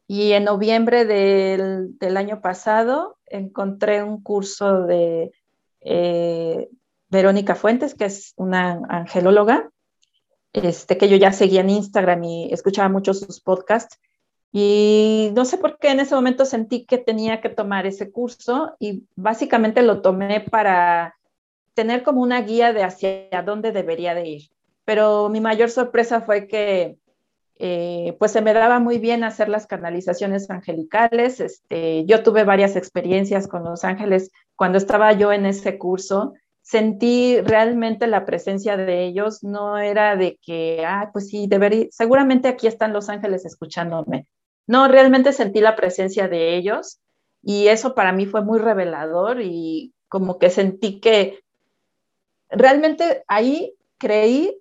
Y 0.09 0.33
en 0.33 0.45
noviembre 0.45 1.05
del, 1.05 2.17
año 2.17 2.41
pasado 2.41 3.19
encontré 3.27 4.03
un 4.03 4.23
curso 4.23 4.83
de 4.83 5.33
eh, 5.81 6.71
Verónica 7.13 7.55
Fuentes, 7.55 7.95
que 7.95 8.07
es 8.07 8.33
una 8.37 8.81
angelóloga, 8.89 9.71
este, 10.55 10.97
que 10.97 11.11
yo 11.11 11.17
ya 11.17 11.31
seguía 11.31 11.61
en 11.61 11.69
Instagram 11.69 12.25
y 12.25 12.53
escuchaba 12.53 12.89
mucho 12.89 13.13
sus 13.13 13.41
podcasts. 13.41 14.01
Y 14.51 15.31
no 15.35 15.45
sé 15.45 15.59
por 15.59 15.79
qué 15.79 15.91
en 15.91 16.01
ese 16.01 16.15
momento 16.15 16.47
sentí 16.47 16.87
que 16.87 16.97
tenía 16.99 17.43
que 17.43 17.51
tomar 17.51 17.87
ese 17.87 18.11
curso 18.11 18.75
y 18.79 19.05
básicamente 19.15 19.83
lo 19.83 20.01
tomé 20.01 20.41
para 20.41 21.15
tener 21.75 22.03
como 22.03 22.23
una 22.23 22.41
guía 22.41 22.73
de 22.73 22.83
hacia 22.83 23.43
dónde 23.45 23.73
debería 23.73 24.15
de 24.15 24.29
ir. 24.29 24.43
pero 24.85 25.29
mi 25.29 25.41
mayor 25.41 25.71
sorpresa 25.71 26.23
fue 26.23 26.49
que 26.49 26.99
eh, 27.57 28.17
pues 28.19 28.33
se 28.33 28.41
me 28.41 28.53
daba 28.53 28.81
muy 28.81 28.99
bien 28.99 29.23
hacer 29.23 29.49
las 29.49 29.67
canalizaciones 29.67 30.51
angelicales. 30.51 31.41
Este, 31.41 32.05
yo 32.07 32.23
tuve 32.23 32.45
varias 32.45 32.75
experiencias 32.75 33.47
con 33.47 33.63
los 33.65 33.85
ángeles 33.85 34.31
cuando 34.57 34.79
estaba 34.79 35.13
yo 35.13 35.33
en 35.33 35.47
ese 35.47 35.79
curso. 35.79 36.35
Sentí 36.73 37.39
realmente 37.43 38.07
la 38.07 38.25
presencia 38.25 38.79
de 38.79 39.05
ellos, 39.05 39.45
no 39.45 39.77
era 39.77 40.17
de 40.17 40.39
que, 40.41 40.83
ah, 40.87 41.11
pues 41.13 41.29
sí, 41.29 41.47
debería, 41.47 41.89
seguramente 41.91 42.49
aquí 42.49 42.67
están 42.67 42.95
los 42.95 43.11
ángeles 43.11 43.45
escuchándome. 43.45 44.27
No, 44.67 44.89
realmente 44.89 45.35
sentí 45.35 45.61
la 45.61 45.77
presencia 45.77 46.29
de 46.29 46.57
ellos 46.57 46.99
y 47.43 47.67
eso 47.69 47.95
para 47.95 48.13
mí 48.13 48.25
fue 48.25 48.41
muy 48.41 48.59
revelador 48.59 49.43
y 49.43 49.93
como 50.09 50.39
que 50.39 50.49
sentí 50.49 50.99
que 50.99 51.41
realmente 52.49 53.23
ahí 53.29 53.75
creí 53.99 54.59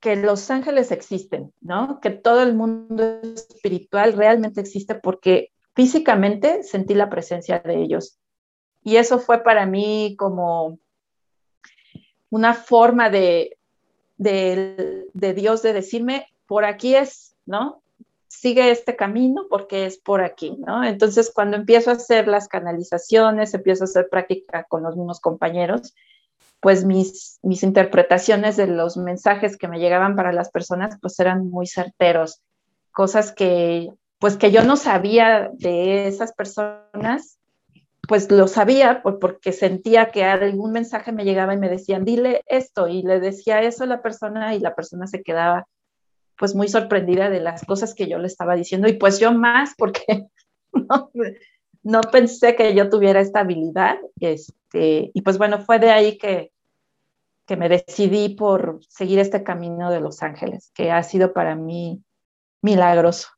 que 0.00 0.16
los 0.16 0.50
ángeles 0.50 0.90
existen, 0.90 1.52
¿no? 1.60 2.00
Que 2.00 2.10
todo 2.10 2.42
el 2.42 2.56
mundo 2.56 3.20
espiritual 3.22 4.14
realmente 4.14 4.60
existe 4.60 4.96
porque 4.96 5.52
físicamente 5.76 6.64
sentí 6.64 6.94
la 6.94 7.08
presencia 7.08 7.60
de 7.60 7.84
ellos. 7.84 8.18
Y 8.82 8.96
eso 8.96 9.18
fue 9.18 9.42
para 9.42 9.66
mí 9.66 10.16
como 10.18 10.78
una 12.30 12.54
forma 12.54 13.10
de, 13.10 13.58
de, 14.16 15.06
de 15.12 15.34
Dios 15.34 15.62
de 15.62 15.72
decirme, 15.72 16.28
por 16.46 16.64
aquí 16.64 16.94
es, 16.94 17.36
¿no? 17.46 17.82
Sigue 18.28 18.70
este 18.70 18.96
camino 18.96 19.46
porque 19.48 19.86
es 19.86 19.98
por 19.98 20.22
aquí, 20.22 20.56
¿no? 20.66 20.82
Entonces, 20.82 21.30
cuando 21.32 21.56
empiezo 21.56 21.90
a 21.90 21.94
hacer 21.94 22.28
las 22.28 22.48
canalizaciones, 22.48 23.54
empiezo 23.54 23.84
a 23.84 23.86
hacer 23.86 24.08
práctica 24.10 24.64
con 24.64 24.82
los 24.82 24.96
mismos 24.96 25.20
compañeros, 25.20 25.94
pues 26.62 26.84
mis, 26.84 27.40
mis 27.42 27.64
interpretaciones 27.64 28.56
de 28.56 28.68
los 28.68 28.96
mensajes 28.96 29.56
que 29.56 29.66
me 29.66 29.80
llegaban 29.80 30.14
para 30.14 30.32
las 30.32 30.48
personas 30.50 30.96
pues 31.00 31.18
eran 31.18 31.50
muy 31.50 31.66
certeros, 31.66 32.40
cosas 32.92 33.32
que 33.32 33.90
pues 34.20 34.36
que 34.36 34.52
yo 34.52 34.62
no 34.62 34.76
sabía 34.76 35.50
de 35.52 36.06
esas 36.06 36.32
personas, 36.32 37.40
pues 38.08 38.30
lo 38.30 38.48
sabía 38.48 39.02
porque 39.02 39.52
sentía 39.52 40.10
que 40.10 40.24
algún 40.24 40.72
mensaje 40.72 41.12
me 41.12 41.24
llegaba 41.24 41.54
y 41.54 41.58
me 41.58 41.68
decían, 41.68 42.04
dile 42.04 42.42
esto, 42.46 42.88
y 42.88 43.02
le 43.02 43.20
decía 43.20 43.62
eso 43.62 43.84
a 43.84 43.86
la 43.86 44.02
persona 44.02 44.54
y 44.54 44.60
la 44.60 44.74
persona 44.74 45.06
se 45.06 45.22
quedaba 45.22 45.66
pues 46.36 46.54
muy 46.54 46.68
sorprendida 46.68 47.30
de 47.30 47.40
las 47.40 47.64
cosas 47.64 47.94
que 47.94 48.08
yo 48.08 48.18
le 48.18 48.26
estaba 48.26 48.56
diciendo 48.56 48.88
y 48.88 48.94
pues 48.94 49.20
yo 49.20 49.32
más 49.32 49.74
porque 49.76 50.26
no, 50.72 51.10
no 51.82 52.00
pensé 52.00 52.56
que 52.56 52.74
yo 52.74 52.88
tuviera 52.88 53.20
esta 53.20 53.40
habilidad. 53.40 53.98
Este, 54.20 55.10
y 55.12 55.22
pues 55.22 55.38
bueno, 55.38 55.60
fue 55.60 55.78
de 55.78 55.90
ahí 55.90 56.18
que, 56.18 56.52
que 57.46 57.56
me 57.56 57.68
decidí 57.68 58.30
por 58.30 58.80
seguir 58.88 59.18
este 59.18 59.42
camino 59.42 59.90
de 59.90 60.00
Los 60.00 60.22
Ángeles, 60.22 60.70
que 60.74 60.90
ha 60.90 61.02
sido 61.02 61.32
para 61.32 61.54
mí 61.56 62.02
milagroso. 62.62 63.28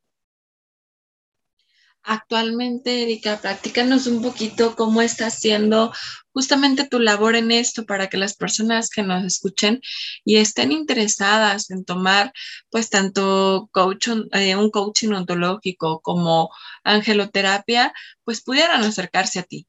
Actualmente, 2.07 3.03
Erika, 3.03 3.39
practícanos 3.39 4.07
un 4.07 4.21
poquito 4.21 4.77
cómo 4.77 5.01
está 5.01 5.29
haciendo 5.29 5.91
justamente 6.35 6.87
tu 6.87 6.99
labor 6.99 7.35
en 7.35 7.51
esto 7.51 7.87
para 7.87 8.09
que 8.09 8.19
las 8.19 8.37
personas 8.37 8.91
que 8.91 9.03
nos 9.03 9.25
escuchen 9.25 9.81
y 10.23 10.37
estén 10.37 10.71
interesadas 10.71 11.71
en 11.71 11.83
tomar 11.87 12.31
pues 12.69 12.91
tanto 12.91 13.71
coach, 13.73 14.09
eh, 14.33 14.55
un 14.55 14.71
coaching 14.71 15.13
ontológico 15.13 16.01
como 16.03 16.51
angeloterapia, 16.83 17.95
pues 18.23 18.43
pudieran 18.43 18.83
acercarse 18.83 19.39
a 19.39 19.45
ti. 19.45 19.67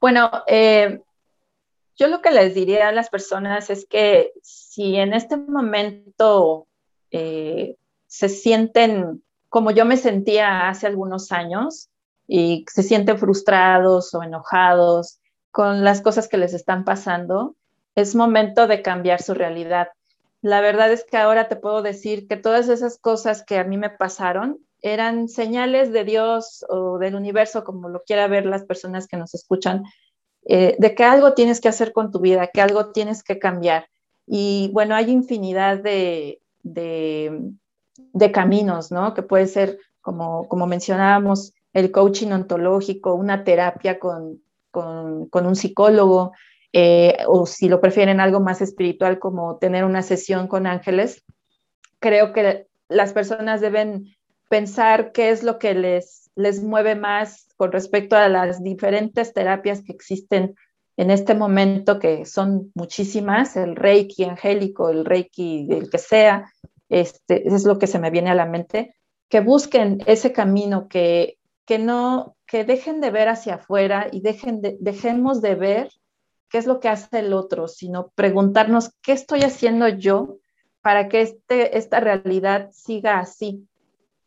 Bueno, 0.00 0.30
eh, 0.46 1.00
yo 1.96 2.06
lo 2.06 2.22
que 2.22 2.30
les 2.30 2.54
diría 2.54 2.88
a 2.88 2.92
las 2.92 3.08
personas 3.08 3.70
es 3.70 3.86
que 3.90 4.30
si 4.40 4.94
en 4.98 5.14
este 5.14 5.36
momento 5.36 6.68
eh, 7.10 7.74
se 8.06 8.28
sienten 8.28 9.24
como 9.48 9.70
yo 9.70 9.84
me 9.84 9.96
sentía 9.96 10.68
hace 10.68 10.86
algunos 10.86 11.32
años 11.32 11.88
y 12.26 12.64
se 12.68 12.82
sienten 12.82 13.18
frustrados 13.18 14.14
o 14.14 14.22
enojados 14.22 15.18
con 15.50 15.84
las 15.84 16.02
cosas 16.02 16.28
que 16.28 16.36
les 16.36 16.54
están 16.54 16.84
pasando, 16.84 17.56
es 17.94 18.14
momento 18.14 18.66
de 18.66 18.82
cambiar 18.82 19.22
su 19.22 19.34
realidad. 19.34 19.88
La 20.40 20.60
verdad 20.60 20.92
es 20.92 21.04
que 21.04 21.16
ahora 21.16 21.48
te 21.48 21.56
puedo 21.56 21.82
decir 21.82 22.28
que 22.28 22.36
todas 22.36 22.68
esas 22.68 22.98
cosas 22.98 23.42
que 23.44 23.58
a 23.58 23.64
mí 23.64 23.76
me 23.76 23.90
pasaron 23.90 24.58
eran 24.82 25.28
señales 25.28 25.92
de 25.92 26.04
Dios 26.04 26.64
o 26.68 26.98
del 26.98 27.16
universo, 27.16 27.64
como 27.64 27.88
lo 27.88 28.02
quiera 28.04 28.28
ver 28.28 28.46
las 28.46 28.64
personas 28.64 29.08
que 29.08 29.16
nos 29.16 29.34
escuchan, 29.34 29.82
eh, 30.44 30.76
de 30.78 30.94
que 30.94 31.04
algo 31.04 31.34
tienes 31.34 31.60
que 31.60 31.68
hacer 31.68 31.92
con 31.92 32.12
tu 32.12 32.20
vida, 32.20 32.48
que 32.52 32.60
algo 32.60 32.92
tienes 32.92 33.24
que 33.24 33.38
cambiar. 33.38 33.88
Y 34.26 34.70
bueno, 34.72 34.94
hay 34.94 35.10
infinidad 35.10 35.78
de, 35.78 36.40
de, 36.62 37.50
caminos, 38.32 38.90
¿no? 38.90 39.14
Que 39.14 39.22
puede 39.22 39.46
ser, 39.46 39.78
como, 40.00 40.48
como 40.48 40.66
mencionábamos, 40.66 41.52
el 41.72 41.90
coaching 41.90 42.32
ontológico, 42.32 43.14
una 43.14 43.44
terapia 43.44 43.98
con, 43.98 44.42
con, 44.70 45.46
un 45.46 45.56
psicólogo, 45.56 46.32
eh, 46.72 47.18
o 47.26 47.46
si 47.46 47.68
lo 47.68 47.80
prefieren 47.80 48.20
algo 48.20 48.40
más 48.40 48.60
espiritual, 48.60 49.18
como 49.18 49.58
tener 49.58 49.84
una 49.84 50.02
sesión 50.02 50.48
con 50.48 50.66
ángeles. 50.66 51.24
Creo 52.00 52.32
que 52.32 52.66
las 52.88 53.12
personas 53.12 53.60
deben 53.60 54.14
pensar 54.48 55.12
qué 55.12 55.30
es 55.30 55.42
lo 55.42 55.58
que 55.58 55.74
les, 55.74 56.30
les 56.34 56.62
mueve 56.62 56.94
más 56.94 57.48
con 57.56 57.72
respecto 57.72 58.16
a 58.16 58.28
las 58.28 58.62
diferentes 58.62 59.32
terapias 59.32 59.82
que 59.82 59.92
existen 59.92 60.54
en 60.96 61.10
este 61.12 61.34
momento, 61.34 62.00
que 62.00 62.24
son 62.24 62.72
muchísimas, 62.74 63.56
el 63.56 63.76
reiki 63.76 64.24
angélico, 64.24 64.90
el 64.90 65.04
reiki 65.04 65.68
el 65.70 65.90
que 65.90 65.98
sea, 65.98 66.52
este, 66.88 67.46
es 67.48 67.64
lo 67.64 67.78
que 67.78 67.86
se 67.86 67.98
me 67.98 68.10
viene 68.10 68.30
a 68.30 68.34
la 68.34 68.46
mente, 68.46 68.94
que 69.28 69.40
busquen 69.40 70.02
ese 70.06 70.32
camino, 70.32 70.88
que, 70.88 71.38
que 71.66 71.78
no, 71.78 72.36
que 72.46 72.64
dejen 72.64 73.00
de 73.00 73.10
ver 73.10 73.28
hacia 73.28 73.56
afuera 73.56 74.08
y 74.10 74.20
dejen 74.20 74.60
de, 74.60 74.76
dejemos 74.80 75.42
de 75.42 75.54
ver 75.54 75.90
qué 76.48 76.58
es 76.58 76.66
lo 76.66 76.80
que 76.80 76.88
hace 76.88 77.18
el 77.18 77.32
otro, 77.32 77.68
sino 77.68 78.08
preguntarnos 78.14 78.92
qué 79.02 79.12
estoy 79.12 79.42
haciendo 79.42 79.88
yo 79.88 80.38
para 80.80 81.08
que 81.08 81.20
este, 81.20 81.76
esta 81.76 82.00
realidad 82.00 82.70
siga 82.72 83.18
así, 83.18 83.68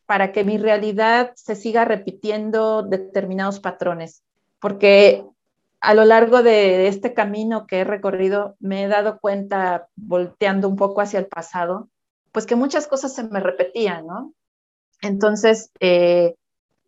para 0.06 0.32
que 0.32 0.43
mi 0.43 0.58
realidad 0.58 1.32
se 1.36 1.56
siga 1.56 1.86
repitiendo 1.86 2.84
determinados 2.84 3.60
patrones, 3.60 4.24
porque 4.60 5.26
a 5.80 5.95
lo 5.95 6.06
largo 6.06 6.43
de 6.43 6.88
este 6.88 7.15
camino 7.15 7.65
que 7.65 7.80
he 7.80 7.84
recorrido 7.84 8.56
me 8.60 8.84
he 8.84 8.88
dado 8.88 9.19
cuenta, 9.19 9.88
volteando 9.95 10.69
un 10.69 10.76
poco 10.76 11.02
hacia 11.02 11.19
el 11.19 11.26
pasado, 11.26 11.89
pues 12.31 12.45
que 12.45 12.55
muchas 12.55 12.87
cosas 12.87 13.13
se 13.13 13.23
me 13.23 13.39
repetían, 13.39 14.07
¿no? 14.07 14.33
Entonces, 15.01 15.71
eh, 15.79 16.35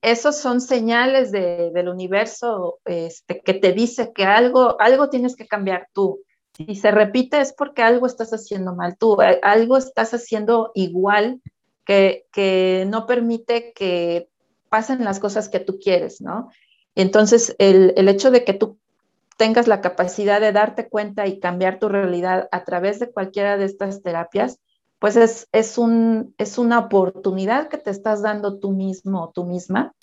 esos 0.01 0.37
son 0.37 0.59
señales 0.59 1.31
del 1.31 1.87
universo 1.87 2.79
este, 2.85 3.41
que 3.41 3.53
te 3.53 3.71
dice 3.71 4.11
que 4.13 4.25
algo, 4.25 4.79
algo 4.81 5.09
tienes 5.09 5.35
que 5.35 5.47
cambiar 5.47 5.87
tú. 5.93 6.19
Si 6.57 6.75
se 6.75 6.91
repite 6.91 7.39
es 7.39 7.53
porque 7.53 7.81
algo 7.81 8.05
estás 8.05 8.31
haciendo 8.31 8.75
mal 8.75 8.97
tú, 8.97 9.17
algo 9.41 9.77
estás 9.77 10.13
haciendo 10.13 10.71
igual 10.75 11.41
que, 11.85 12.85
no 12.87 13.07
permite 13.07 13.73
que 13.73 14.29
pasen 14.69 15.03
las 15.03 15.19
cosas 15.19 15.49
que 15.49 15.59
tú 15.59 15.79
quieres, 15.79 16.21
¿no? 16.21 16.49
Entonces, 16.95 17.55
el, 17.57 17.93
hecho 18.09 18.29
de 18.29 18.43
que 18.43 18.53
tú 18.53 18.77
tengas 19.37 19.67
la 19.67 19.81
capacidad 19.81 20.41
de 20.41 20.51
darte 20.51 20.89
cuenta 20.89 21.27
y 21.27 21.39
cambiar 21.39 21.79
tu 21.79 21.89
realidad 21.89 22.49
a 22.51 22.63
través 22.65 22.99
de 22.99 23.11
cualquiera 23.11 23.57
de 23.57 23.65
estas 23.65 24.03
terapias, 24.03 24.59
pues 25.03 25.17
es, 25.17 25.49
es, 25.51 25.77
un, 25.77 26.33
es 26.37 26.57
una 26.57 26.79
oportunidad 26.79 27.67
que 27.67 27.77
te 27.77 27.91
estás 27.91 28.21
dando 28.21 28.59
tú 28.59 28.71
mismo 28.71 29.21
o 29.21 29.31
tú 29.31 29.43
misma 29.43 29.93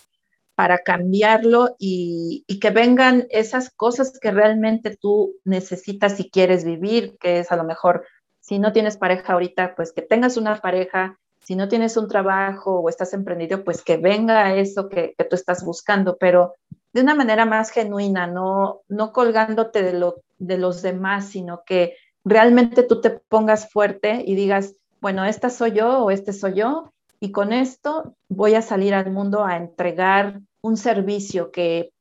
para 0.54 0.80
cambiarlo 0.80 1.74
y, 1.78 2.44
que 2.60 2.68
vengan 2.68 3.26
esas 3.30 3.70
cosas 3.70 4.18
que 4.20 4.30
realmente 4.30 4.94
tú 4.94 5.36
necesitas 5.42 6.20
y 6.20 6.28
quieres 6.28 6.66
vivir, 6.66 7.16
que 7.18 7.38
es 7.38 7.50
a 7.50 7.56
lo 7.56 7.64
mejor, 7.64 8.04
si 8.40 8.58
no 8.58 8.74
tienes 8.74 8.98
pareja 8.98 9.32
ahorita, 9.32 9.74
pues 9.74 9.92
que 9.94 10.02
tengas 10.02 10.36
una 10.36 10.60
pareja 10.60 11.18
si 11.40 11.56
no 11.56 11.70
tienes 11.70 11.96
un 11.96 12.06
trabajo 12.06 12.80
o 12.80 12.90
estás 12.90 13.14
emprendido, 13.14 13.64
pues 13.64 13.80
que 13.80 13.96
venga 13.96 14.54
eso 14.54 14.90
que, 14.90 15.14
tú 15.30 15.34
estás 15.34 15.64
buscando, 15.64 16.18
pero 16.18 16.56
de 16.92 17.00
una 17.00 17.14
manera 17.14 17.46
más 17.46 17.70
genuina, 17.70 18.26
no, 18.26 18.82
no 18.86 19.14
colgándote 19.14 19.82
de, 19.82 19.94
lo, 19.94 20.16
de 20.36 20.58
los 20.58 20.82
demás, 20.82 21.30
sino 21.30 21.62
que 21.64 21.94
realmente 22.22 22.82
tú 22.82 23.00
te 23.00 23.08
pongas 23.08 23.70
fuerte 23.70 24.22
y 24.26 24.34
digas, 24.34 24.74
bueno, 25.00 25.24
esta 25.24 25.50
soy 25.50 25.72
yo 25.72 26.04
o 26.04 26.10
este 26.10 26.32
soy 26.32 26.54
yo, 26.54 26.92
y 27.20 27.32
con 27.32 27.52
esto 27.52 28.16
voy 28.28 28.54
a 28.54 28.62
salir 28.62 28.94
al 28.94 29.10
mundo 29.10 29.44
a 29.44 29.56
entregar 29.56 30.40
un 30.62 30.76
servicio 30.76 31.50
que 31.50 31.92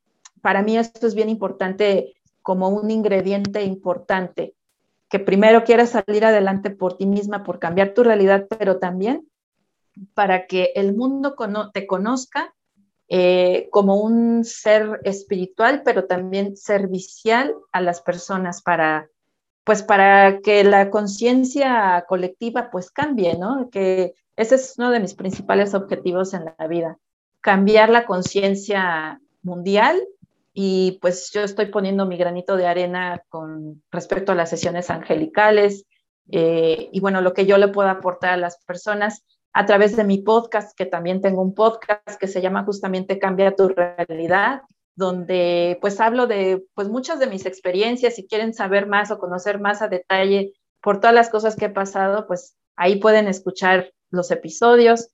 para 0.42 0.64
mí 0.64 0.78
esto 0.78 1.08
es 1.08 1.16
bien 1.16 1.30
importante 1.30 2.14
como 2.42 2.70
un 2.70 2.90
ingrediente 2.90 3.64
importante, 3.64 4.56
que 5.10 5.20
primero 5.20 5.64
quieras 5.66 5.90
salir 5.90 6.24
adelante 6.24 6.70
por 6.70 6.98
ti 6.98 7.06
misma, 7.06 7.44
por 7.44 7.60
cambiar 7.60 7.94
tu 7.94 8.04
realidad, 8.04 8.48
pero 8.58 8.80
también 8.80 9.28
para 10.14 10.48
que 10.48 10.72
el 10.76 10.96
mundo 10.96 11.36
te 11.74 11.86
conozca 11.86 12.54
eh, 13.10 13.68
como 13.72 13.98
un 13.98 14.46
ser 14.46 15.02
espiritual, 15.04 15.82
pero 15.84 16.06
también 16.06 16.56
servicial 16.56 17.56
a 17.74 17.82
las 17.82 18.02
personas 18.02 18.62
para, 18.62 19.10
pues 19.70 19.84
para 19.84 20.40
que 20.40 20.64
la 20.64 20.90
conciencia 20.90 22.04
colectiva 22.08 22.72
pues 22.72 22.90
cambie, 22.90 23.38
¿no? 23.38 23.70
Que 23.70 24.16
ese 24.36 24.56
es 24.56 24.74
uno 24.80 24.90
de 24.90 25.00
mis 25.00 25.14
principales 25.14 25.76
objetivos 25.76 26.34
en 26.34 26.46
la 26.58 26.66
vida, 26.68 26.98
cambiar 27.40 27.92
la 27.92 28.08
conciencia 28.08 29.22
mundial 29.44 30.02
y 30.56 30.98
pues 31.04 31.30
yo 31.32 31.42
estoy 31.42 31.68
poniendo 31.68 32.08
mi 32.08 32.18
granito 32.18 32.58
de 32.58 32.66
arena 32.66 33.22
con 33.30 33.84
respecto 33.92 34.32
a 34.32 34.36
las 34.36 34.50
sesiones 34.50 34.90
angelicales 34.90 35.86
eh, 36.32 36.90
y 36.92 37.00
bueno, 37.00 37.22
lo 37.22 37.36
que 37.36 37.46
yo 37.46 37.60
le 37.60 37.68
puedo 37.68 37.90
aportar 37.90 38.32
a 38.32 38.38
las 38.38 38.58
personas 38.66 39.24
a 39.54 39.68
través 39.68 39.96
de 39.96 40.04
mi 40.04 40.18
podcast, 40.18 40.76
que 40.76 40.88
también 40.88 41.22
tengo 41.22 41.44
un 41.44 41.54
podcast 41.54 42.20
que 42.20 42.28
se 42.28 42.42
llama 42.42 42.64
justamente 42.64 43.20
Cambia 43.20 43.56
tu 43.56 43.68
realidad, 43.70 44.64
donde 45.00 45.78
pues 45.80 46.02
hablo 46.02 46.28
de 46.28 46.66
pues 46.76 46.90
muchas 46.90 47.20
de 47.20 47.28
mis 47.28 47.46
experiencias, 47.46 48.16
si 48.16 48.28
quieren 48.28 48.54
saber 48.54 48.86
más 48.86 49.12
o 49.12 49.18
conocer 49.18 49.60
más 49.60 49.82
a 49.82 49.88
detalle 49.88 50.54
por 50.82 51.00
todas 51.00 51.16
las 51.16 51.30
cosas 51.30 51.56
que 51.56 51.66
he 51.66 51.70
pasado, 51.70 52.28
pues 52.28 52.58
ahí 52.76 52.98
pueden 52.98 53.28
escuchar 53.28 53.94
los 54.12 54.30
episodios. 54.30 55.10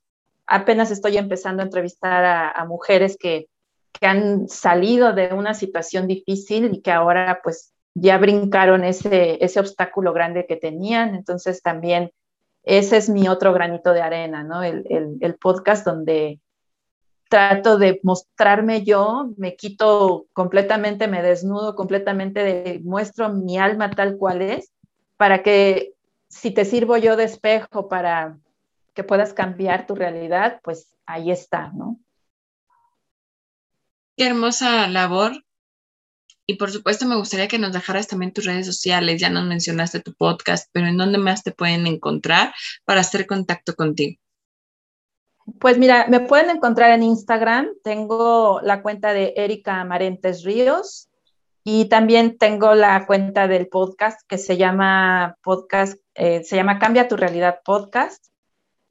Apenas 0.48 0.90
estoy 0.90 1.18
empezando 1.18 1.62
a 1.62 1.66
entrevistar 1.66 2.26
a, 2.56 2.66
mujeres 2.66 3.16
que, 3.20 3.48
que 3.94 4.08
han 4.08 4.48
salido 4.48 5.14
de 5.14 5.34
una 5.34 5.54
situación 5.54 6.08
difícil 6.08 6.74
y 6.74 6.82
que 6.82 6.92
ahora 6.92 7.42
pues 7.44 7.72
ya 7.94 8.18
brincaron 8.18 8.84
ese, 8.84 9.38
ese 9.44 9.60
obstáculo 9.60 10.14
grande 10.14 10.48
que 10.48 10.56
tenían. 10.56 11.14
Entonces 11.14 11.62
también 11.62 12.12
ese 12.64 12.98
es 12.98 13.08
mi 13.08 13.28
otro 13.28 13.54
granito 13.54 13.94
de 13.94 14.02
arena, 14.02 14.44
¿no? 14.44 14.64
El, 14.64 14.84
el, 15.22 15.36
podcast 15.36 15.86
donde 15.86 16.40
trato 17.30 17.78
de 17.78 18.00
mostrarme 18.04 18.84
yo, 18.84 19.32
me 19.38 19.56
quito 19.56 20.28
completamente, 20.34 21.08
me 21.08 21.22
desnudo 21.22 21.76
completamente, 21.76 22.82
muestro 22.84 23.34
mi 23.34 23.58
alma 23.58 23.90
tal 23.90 24.18
cual 24.18 24.42
es, 24.42 24.72
para 25.18 25.44
que 25.44 25.94
si 26.30 26.52
te 26.52 26.66
sirvo 26.66 26.98
yo 26.98 27.16
de 27.16 27.24
espejo 27.26 27.88
para 27.88 28.38
que 28.94 29.04
puedas 29.04 29.34
cambiar 29.34 29.88
tu 29.88 29.96
realidad, 29.96 30.60
pues 30.64 30.96
ahí 31.06 31.32
está, 31.32 31.72
¿no? 31.74 32.00
Qué 34.18 34.28
hermosa 34.28 34.88
labor 34.88 35.46
y 36.48 36.56
por 36.56 36.72
supuesto, 36.72 37.06
me 37.06 37.16
gustaría 37.16 37.48
que 37.48 37.58
nos 37.58 37.74
dejaras 37.74 38.08
también 38.08 38.32
tus 38.32 38.46
redes 38.46 38.66
sociales. 38.68 39.20
Ya 39.20 39.30
nos 39.30 39.46
mencionaste 39.46 40.00
tu 40.00 40.14
podcast, 40.14 40.70
pero 40.72 40.88
¿en 40.88 40.98
dónde 40.98 41.18
más 41.18 41.44
te 41.44 41.52
pueden 41.52 41.88
encontrar 41.88 42.54
para 42.86 43.02
hacer 43.02 43.26
contacto 43.26 43.76
contigo? 43.76 44.20
Pues 45.60 45.78
mira, 45.78 46.08
me 46.10 46.22
pueden 46.22 46.50
encontrar 46.50 46.92
en 46.92 47.04
Instagram. 47.04 47.70
Tengo 47.84 48.60
la 48.64 48.82
cuenta 48.82 49.14
de 49.14 49.34
Erika 49.36 49.84
Marentes 49.84 50.44
Ríos 50.44 51.10
y 51.64 51.86
también 51.86 52.38
tengo 52.38 52.74
la 52.74 53.06
cuenta 53.06 53.48
del 53.48 53.68
podcast 53.68 54.22
que 54.28 54.38
se 54.38 54.58
llama 54.58 55.38
podcast, 55.44 56.00
eh, 56.14 56.44
se 56.44 56.56
llama 56.56 56.80
Cambia 56.80 57.08
tu 57.08 57.16
realidad 57.16 57.60
podcast. 57.64 58.26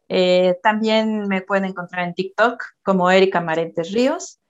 Eh, 0.09 0.59
también 0.63 1.27
me 1.29 1.43
pueden 1.43 1.65
encontrar 1.65 2.07
en 2.07 2.15
TikTok 2.15 2.63
como 2.83 3.11
Erika 3.11 3.41
Marentes 3.41 3.93
Ríos. 3.93 4.41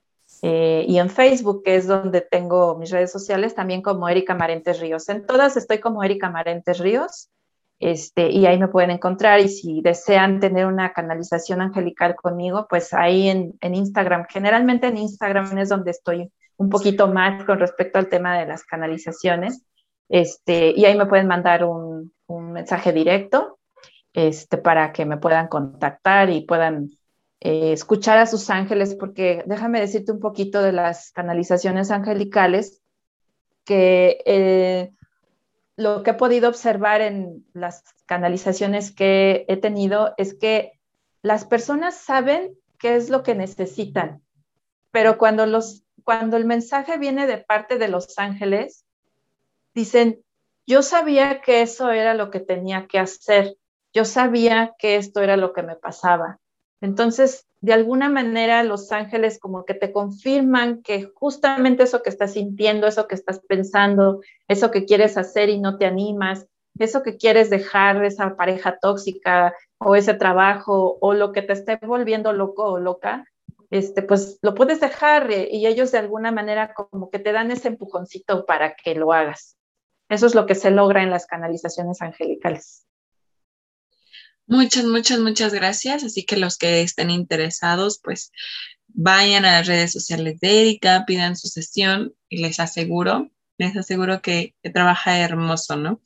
Eh, 0.41 0.85
y 0.87 0.99
en 0.99 1.09
Facebook, 1.09 1.63
que 1.63 1.75
es 1.75 1.87
donde 1.87 2.21
tengo 2.21 2.75
mis 2.75 2.91
redes 2.91 3.11
sociales, 3.11 3.55
también 3.55 3.81
como 3.81 4.09
Erika 4.09 4.35
Marentes 4.35 4.79
Ríos. 4.79 5.09
En 5.09 5.25
todas 5.25 5.57
estoy 5.57 5.79
como 5.79 6.03
Erika 6.03 6.29
Marentes 6.29 6.79
Ríos, 6.79 7.29
este, 7.79 8.29
y 8.29 8.45
ahí 8.45 8.57
me 8.57 8.67
pueden 8.67 8.91
encontrar. 8.91 9.39
Y 9.39 9.49
si 9.49 9.81
desean 9.81 10.39
tener 10.39 10.65
una 10.65 10.93
canalización 10.93 11.61
angelical 11.61 12.15
conmigo, 12.15 12.67
pues 12.69 12.93
ahí 12.93 13.29
en, 13.29 13.53
en 13.61 13.75
Instagram, 13.75 14.25
generalmente 14.29 14.87
en 14.87 14.97
Instagram 14.97 15.57
es 15.57 15.69
donde 15.69 15.91
estoy 15.91 16.31
un 16.57 16.69
poquito 16.69 17.07
más 17.07 17.43
con 17.43 17.59
respecto 17.59 17.99
al 17.99 18.09
tema 18.09 18.37
de 18.37 18.45
las 18.45 18.63
canalizaciones. 18.63 19.65
Este, 20.09 20.71
y 20.75 20.85
ahí 20.85 20.97
me 20.97 21.07
pueden 21.07 21.27
mandar 21.27 21.65
un, 21.65 22.13
un 22.27 22.51
mensaje 22.51 22.91
directo 22.93 23.59
este, 24.13 24.57
para 24.57 24.91
que 24.91 25.05
me 25.05 25.17
puedan 25.17 25.47
contactar 25.47 26.29
y 26.29 26.41
puedan 26.41 26.89
eh, 27.41 27.73
escuchar 27.73 28.17
a 28.17 28.25
sus 28.25 28.49
ángeles, 28.49 28.95
porque 28.95 29.43
déjame 29.45 29.79
decirte 29.79 30.11
un 30.11 30.19
poquito 30.19 30.61
de 30.61 30.71
las 30.71 31.11
canalizaciones 31.11 31.91
angelicales, 31.91 32.81
que 33.65 34.21
eh, 34.25 34.91
lo 35.77 36.03
que 36.03 36.11
he 36.11 36.15
podido 36.15 36.49
observar 36.49 37.01
en 37.01 37.45
las 37.53 37.83
canalizaciones 38.05 38.91
que 38.91 39.45
he 39.47 39.57
tenido 39.57 40.13
es 40.17 40.33
que 40.33 40.79
las 41.21 41.45
personas 41.45 41.95
saben 41.95 42.55
qué 42.79 42.95
es 42.95 43.09
lo 43.09 43.23
que 43.23 43.35
necesitan, 43.35 44.21
pero 44.91 45.17
cuando, 45.17 45.45
los, 45.45 45.83
cuando 46.03 46.37
el 46.37 46.45
mensaje 46.45 46.97
viene 46.97 47.27
de 47.27 47.39
parte 47.39 47.77
de 47.77 47.87
los 47.87 48.17
ángeles, 48.17 48.85
dicen, 49.73 50.23
yo 50.65 50.81
sabía 50.81 51.41
que 51.41 51.61
eso 51.61 51.91
era 51.91 52.13
lo 52.13 52.31
que 52.31 52.39
tenía 52.39 52.87
que 52.87 52.99
hacer, 52.99 53.57
yo 53.93 54.05
sabía 54.05 54.75
que 54.77 54.95
esto 54.95 55.21
era 55.21 55.37
lo 55.37 55.53
que 55.53 55.63
me 55.63 55.75
pasaba, 55.75 56.39
entonces, 56.81 57.47
de 57.61 57.73
alguna 57.73 58.09
manera, 58.09 58.63
los 58.63 58.91
ángeles 58.91 59.39
como 59.39 59.65
que 59.65 59.73
te 59.73 59.91
confirman 59.91 60.81
que 60.83 61.09
justamente 61.15 61.83
eso 61.83 62.03
que 62.03 62.09
estás 62.09 62.33
sintiendo, 62.33 62.87
eso 62.87 63.07
que 63.07 63.15
estás 63.15 63.39
pensando, 63.39 64.21
eso 64.47 64.71
que 64.71 64.85
quieres 64.85 65.17
hacer 65.17 65.49
y 65.49 65.59
no 65.59 65.77
te 65.77 65.85
animas, 65.85 66.47
eso 66.77 67.03
que 67.03 67.17
quieres 67.17 67.49
dejar, 67.49 68.03
esa 68.03 68.35
pareja 68.35 68.77
tóxica 68.79 69.55
o 69.79 69.95
ese 69.95 70.13
trabajo 70.13 70.97
o 71.01 71.13
lo 71.13 71.31
que 71.31 71.41
te 71.41 71.53
esté 71.53 71.79
volviendo 71.81 72.33
loco 72.33 72.65
o 72.65 72.79
loca, 72.79 73.25
este, 73.71 74.01
pues 74.01 74.39
lo 74.41 74.53
puedes 74.53 74.79
dejar 74.79 75.31
eh, 75.31 75.47
y 75.51 75.65
ellos 75.67 75.91
de 75.91 75.97
alguna 75.97 76.31
manera 76.31 76.73
como 76.73 77.09
que 77.09 77.19
te 77.19 77.31
dan 77.31 77.51
ese 77.51 77.69
empujoncito 77.69 78.45
para 78.45 78.75
que 78.75 78.95
lo 78.95 79.13
hagas. 79.13 79.57
Eso 80.09 80.27
es 80.27 80.35
lo 80.35 80.45
que 80.45 80.55
se 80.55 80.71
logra 80.71 81.01
en 81.01 81.09
las 81.09 81.25
canalizaciones 81.25 82.01
angelicales. 82.01 82.85
Muchas, 84.47 84.85
muchas, 84.85 85.19
muchas 85.19 85.53
gracias. 85.53 86.03
Así 86.03 86.23
que 86.23 86.37
los 86.37 86.57
que 86.57 86.81
estén 86.81 87.09
interesados, 87.09 87.99
pues 88.03 88.31
vayan 88.87 89.45
a 89.45 89.53
las 89.53 89.67
redes 89.67 89.91
sociales 89.91 90.39
de 90.39 90.61
Erika, 90.61 91.03
pidan 91.05 91.35
su 91.35 91.47
sesión 91.47 92.15
y 92.29 92.41
les 92.41 92.59
aseguro, 92.59 93.29
les 93.57 93.75
aseguro 93.75 94.21
que, 94.21 94.55
trabaja 94.73 95.19
hermoso, 95.19 95.75
¿no? 95.75 96.01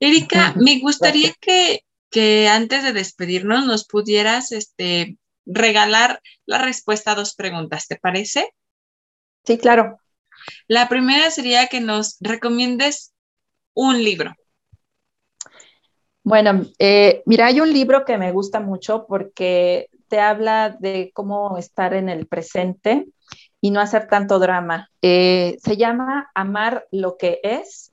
Erika, 0.00 0.54
me 0.56 0.80
gustaría 0.80 1.32
que, 1.40 1.84
que, 2.10 2.48
antes 2.48 2.82
de 2.82 2.92
despedirnos 2.92 3.66
nos 3.66 3.84
pudieras 3.86 4.50
este, 4.50 5.16
regalar 5.46 6.20
la 6.44 6.58
respuesta 6.58 7.12
a 7.12 7.14
dos 7.14 7.34
preguntas, 7.34 7.86
¿te 7.86 7.96
parece? 7.96 8.52
Sí, 9.44 9.58
claro. 9.58 9.98
La 10.66 10.88
primera 10.88 11.30
sería 11.30 11.68
que 11.68 11.80
nos 11.80 12.16
recomiendes 12.20 13.12
un 13.74 14.02
libro. 14.02 14.34
Bueno, 16.24 16.62
eh, 16.78 17.22
mira, 17.26 17.46
hay 17.46 17.60
un 17.60 17.72
libro 17.72 18.04
que 18.04 18.16
me 18.16 18.30
gusta 18.30 18.60
mucho 18.60 19.06
porque 19.06 19.90
te 20.08 20.20
habla 20.20 20.76
de 20.78 21.10
cómo 21.14 21.58
estar 21.58 21.94
en 21.94 22.08
el 22.08 22.26
presente 22.26 23.08
y 23.60 23.70
no 23.70 23.80
hacer 23.80 24.06
tanto 24.08 24.38
drama. 24.38 24.90
Eh, 25.00 25.56
se 25.62 25.76
llama 25.76 26.30
Amar 26.34 26.86
lo 26.92 27.16
que 27.16 27.40
es 27.42 27.92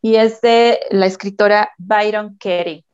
y 0.00 0.16
es 0.16 0.40
de 0.40 0.80
la 0.90 1.06
escritora 1.06 1.70
Byron 1.78 2.36
Carey. 2.36 2.84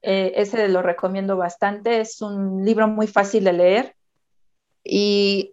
Eh, 0.00 0.32
ese 0.36 0.68
lo 0.68 0.80
recomiendo 0.80 1.36
bastante, 1.36 2.00
es 2.00 2.22
un 2.22 2.64
libro 2.64 2.88
muy 2.88 3.06
fácil 3.06 3.44
de 3.44 3.52
leer 3.52 3.94
y 4.84 5.52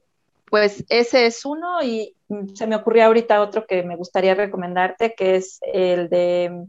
pues 0.50 0.86
ese 0.88 1.26
es 1.26 1.44
uno 1.44 1.84
y 1.84 2.16
se 2.54 2.68
me 2.68 2.76
ocurrió 2.76 3.06
ahorita 3.06 3.42
otro 3.42 3.66
que 3.66 3.84
me 3.84 3.98
gustaría 3.98 4.36
recomendarte, 4.36 5.16
que 5.16 5.36
es 5.36 5.60
el 5.62 6.08
de 6.10 6.68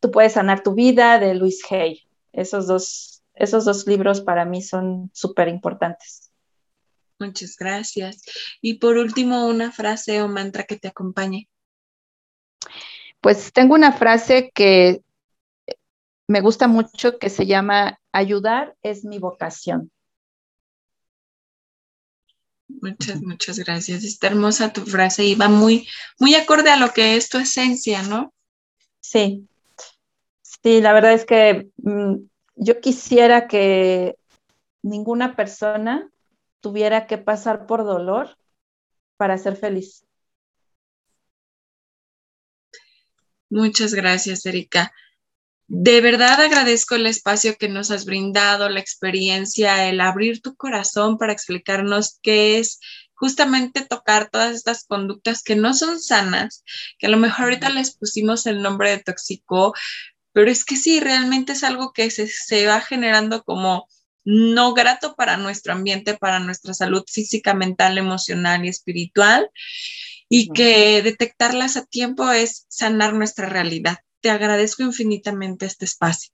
Tú 0.00 0.10
puedes 0.10 0.34
sanar 0.34 0.62
tu 0.62 0.74
vida 0.74 1.18
de 1.18 1.34
Luis 1.34 1.60
Hay. 1.70 2.08
Esos 2.32 2.66
dos, 2.66 3.22
esos 3.34 3.64
dos 3.64 3.86
libros 3.86 4.20
para 4.20 4.44
mí 4.44 4.62
son 4.62 5.10
súper 5.12 5.48
importantes. 5.48 6.30
Muchas 7.18 7.56
gracias. 7.56 8.22
Y 8.60 8.74
por 8.74 8.96
último, 8.96 9.46
una 9.46 9.72
frase 9.72 10.22
o 10.22 10.28
mantra 10.28 10.64
que 10.64 10.76
te 10.76 10.88
acompañe. 10.88 11.48
Pues 13.20 13.52
tengo 13.52 13.74
una 13.74 13.92
frase 13.92 14.52
que 14.54 15.02
me 16.28 16.40
gusta 16.40 16.68
mucho 16.68 17.18
que 17.18 17.30
se 17.30 17.46
llama 17.46 17.98
Ayudar 18.12 18.76
es 18.82 19.04
mi 19.04 19.18
vocación. 19.18 19.90
Muchas, 22.68 23.22
muchas 23.22 23.58
gracias. 23.58 24.04
Está 24.04 24.28
hermosa 24.28 24.72
tu 24.72 24.82
frase 24.82 25.24
y 25.24 25.34
va 25.34 25.48
muy, 25.48 25.88
muy 26.18 26.34
acorde 26.34 26.70
a 26.70 26.76
lo 26.76 26.92
que 26.92 27.16
es 27.16 27.28
tu 27.28 27.38
esencia, 27.38 28.02
¿no? 28.02 28.32
Sí, 29.00 29.48
Sí, 30.62 30.80
la 30.80 30.92
verdad 30.92 31.12
es 31.12 31.24
que 31.24 31.68
mm, 31.76 32.16
yo 32.56 32.80
quisiera 32.80 33.46
que 33.46 34.16
ninguna 34.82 35.36
persona 35.36 36.10
tuviera 36.60 37.06
que 37.06 37.18
pasar 37.18 37.66
por 37.66 37.84
dolor 37.84 38.36
para 39.16 39.38
ser 39.38 39.56
feliz. 39.56 40.04
Muchas 43.50 43.94
gracias, 43.94 44.44
Erika. 44.44 44.92
De 45.68 46.00
verdad 46.00 46.40
agradezco 46.40 46.94
el 46.94 47.06
espacio 47.06 47.56
que 47.58 47.68
nos 47.68 47.90
has 47.90 48.04
brindado, 48.04 48.68
la 48.68 48.80
experiencia, 48.80 49.88
el 49.88 50.00
abrir 50.00 50.40
tu 50.40 50.56
corazón 50.56 51.18
para 51.18 51.32
explicarnos 51.32 52.18
qué 52.22 52.58
es 52.58 52.80
justamente 53.12 53.84
tocar 53.84 54.30
todas 54.30 54.54
estas 54.54 54.84
conductas 54.86 55.42
que 55.42 55.56
no 55.56 55.74
son 55.74 56.00
sanas, 56.00 56.64
que 56.98 57.06
a 57.06 57.10
lo 57.10 57.18
mejor 57.18 57.46
ahorita 57.46 57.68
les 57.68 57.94
pusimos 57.96 58.46
el 58.46 58.62
nombre 58.62 58.90
de 58.90 59.02
tóxico, 59.02 59.74
pero 60.38 60.52
es 60.52 60.64
que 60.64 60.76
sí, 60.76 61.00
realmente 61.00 61.54
es 61.54 61.64
algo 61.64 61.92
que 61.92 62.12
se, 62.12 62.28
se 62.28 62.64
va 62.64 62.80
generando 62.80 63.42
como 63.42 63.88
no 64.24 64.72
grato 64.72 65.16
para 65.16 65.36
nuestro 65.36 65.72
ambiente, 65.72 66.16
para 66.16 66.38
nuestra 66.38 66.74
salud 66.74 67.02
física, 67.12 67.54
mental, 67.54 67.98
emocional 67.98 68.64
y 68.64 68.68
espiritual, 68.68 69.50
y 70.28 70.52
que 70.52 71.02
detectarlas 71.02 71.76
a 71.76 71.86
tiempo 71.86 72.30
es 72.30 72.66
sanar 72.68 73.14
nuestra 73.14 73.48
realidad. 73.48 73.98
Te 74.20 74.30
agradezco 74.30 74.84
infinitamente 74.84 75.66
este 75.66 75.86
espacio. 75.86 76.32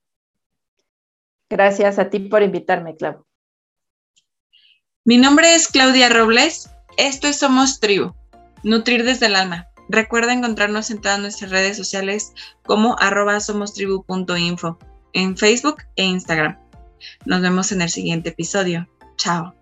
Gracias 1.49 1.97
a 1.97 2.11
ti 2.11 2.19
por 2.19 2.43
invitarme, 2.43 2.95
Clau. 2.95 3.25
Mi 5.03 5.17
nombre 5.17 5.55
es 5.55 5.67
Claudia 5.67 6.09
Robles. 6.09 6.69
Esto 6.97 7.27
es 7.27 7.37
Somos 7.37 7.79
Tribu, 7.79 8.13
Nutrir 8.61 9.03
desde 9.03 9.25
el 9.25 9.35
alma. 9.35 9.67
Recuerda 9.89 10.33
encontrarnos 10.33 10.89
en 10.89 11.01
todas 11.01 11.19
nuestras 11.19 11.51
redes 11.51 11.77
sociales 11.77 12.33
como 12.63 12.95
arroba 12.99 13.39
somostribu.info 13.39 14.79
en 15.13 15.37
Facebook 15.37 15.83
e 15.95 16.03
Instagram. 16.03 16.57
Nos 17.25 17.41
vemos 17.41 17.71
en 17.71 17.81
el 17.81 17.89
siguiente 17.89 18.29
episodio. 18.29 18.87
Chao. 19.17 19.53